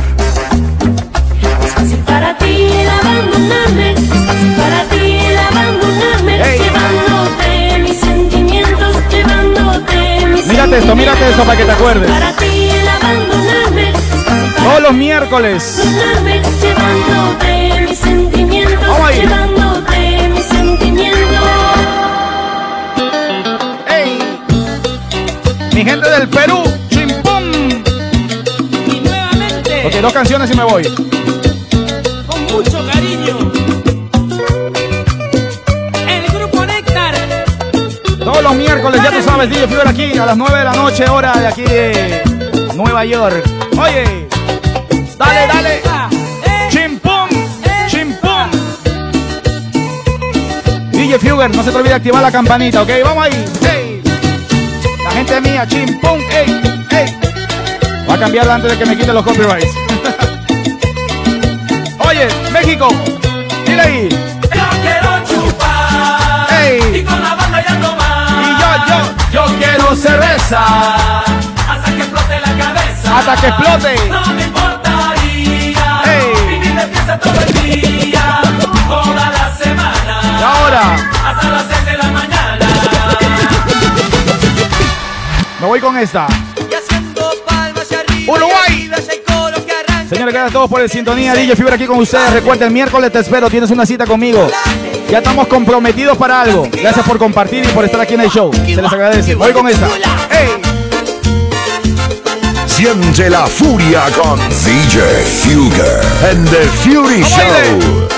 [1.64, 3.92] Es fácil para ti el abandonarme.
[3.92, 6.32] Es fácil para ti el abandonarme.
[6.58, 12.10] Llevándote mis sentimientos, llevándote mis Mírate esto, mírate esto para que te acuerdes.
[12.10, 13.90] Para ti el abandonarme.
[13.90, 15.78] Es fácil para Todos los miércoles.
[15.80, 16.42] abandonarme.
[16.60, 19.20] Llevándote mis sentimientos, Vamos ahí.
[19.20, 21.16] llevándote mis sentimientos.
[25.74, 26.62] Mi gente del Perú,
[29.86, 30.82] Ok, dos canciones y me voy.
[32.26, 33.52] con mucho cariño,
[36.08, 37.14] el grupo Néctar.
[38.18, 41.08] Todos los miércoles, ya tú sabes, DJ Fever aquí a las 9 de la noche,
[41.08, 42.20] hora de aquí de
[42.74, 43.44] Nueva York.
[43.78, 44.26] Oye,
[45.16, 45.82] dale, dale.
[46.68, 47.28] Chimpum,
[47.86, 48.50] chimpum.
[50.90, 53.44] DJ Fuger, no se te olvide activar la campanita, ok, vamos ahí.
[53.60, 54.02] Hey.
[55.04, 55.64] La gente mía.
[56.04, 56.25] Va
[58.16, 59.74] a cambiarla antes de que me quiten los copyrights.
[61.98, 62.88] Oye, México,
[63.66, 64.08] dile ahí.
[64.08, 67.00] Yo quiero chupar Ey.
[67.00, 68.42] y con la banda ya tomar.
[68.42, 68.96] Y yo, yo,
[69.32, 70.64] yo quiero cerveza
[71.68, 73.18] hasta que explote la cabeza.
[73.18, 74.08] Hasta que explote.
[74.08, 76.32] No me importaría Ey.
[76.48, 78.40] vivir de fiesta todo el día,
[78.88, 80.20] toda la semana.
[80.40, 80.82] Y ahora,
[81.26, 82.66] hasta las 6 de la mañana.
[85.60, 86.26] me voy con esta.
[88.26, 88.90] Uruguay.
[90.08, 91.34] Señores, gracias a todos por el sintonía.
[91.34, 92.32] DJ Fibra aquí con ustedes.
[92.32, 93.50] Recuerda, el miércoles te espero.
[93.50, 94.48] Tienes una cita conmigo.
[95.10, 96.68] Ya estamos comprometidos para algo.
[96.70, 98.52] Gracias por compartir y por estar aquí en el show.
[98.52, 99.34] Se les agradece.
[99.34, 99.88] Voy con esta.
[100.30, 100.48] ¡Ey!
[102.66, 105.00] Siente la furia con DJ
[105.42, 106.00] Fugger
[106.30, 108.08] and the Fury Show.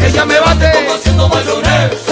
[0.00, 2.11] Ella me bate como haciendo mayonesa.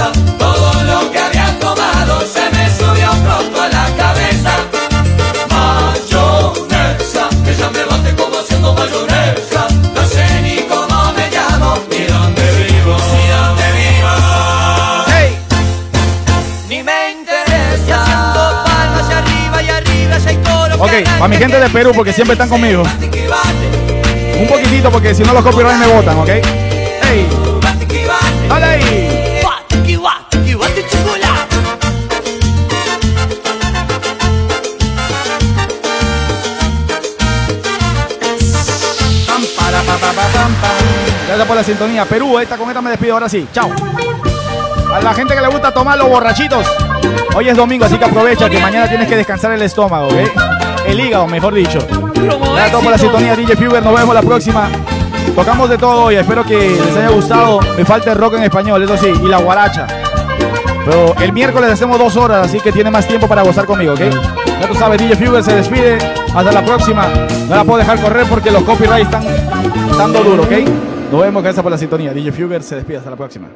[20.81, 22.83] Ok, para mi gente de Perú, porque siempre están conmigo.
[24.41, 26.28] Un poquitito, porque si no los copyright me votan, ¿ok?
[26.28, 27.28] ¡Ey!
[28.49, 29.41] ¡Dale ahí!
[41.26, 42.05] Gracias por la sintonía.
[42.07, 43.47] Perú, esta con esta me despido ahora sí.
[43.53, 43.70] Chao.
[44.95, 46.66] A la gente que le gusta tomar los borrachitos.
[47.37, 50.49] Hoy es domingo, así que aprovecha que mañana tienes que descansar el estómago, ¿ok?
[50.87, 51.78] El hígado, mejor dicho.
[51.81, 53.83] Gracias a todos por la sintonía DJ Fever.
[53.83, 54.68] Nos vemos la próxima.
[55.35, 56.16] Tocamos de todo hoy.
[56.16, 57.61] Espero que les haya gustado.
[57.76, 59.87] Me falta el rock en español, eso sí, y la guaracha.
[60.85, 64.01] Pero el miércoles hacemos dos horas, así que tiene más tiempo para gozar conmigo, ¿ok?
[64.61, 65.99] Ya tú sabes, DJ Fever se despide.
[66.35, 67.09] Hasta la próxima.
[67.49, 69.24] No la puedo dejar correr porque los copyrights están
[69.97, 70.53] dando duro, ¿ok?
[71.11, 72.12] Nos vemos, gracias por la sintonía.
[72.12, 72.99] DJ Fuger se despide.
[72.99, 73.49] Hasta la próxima.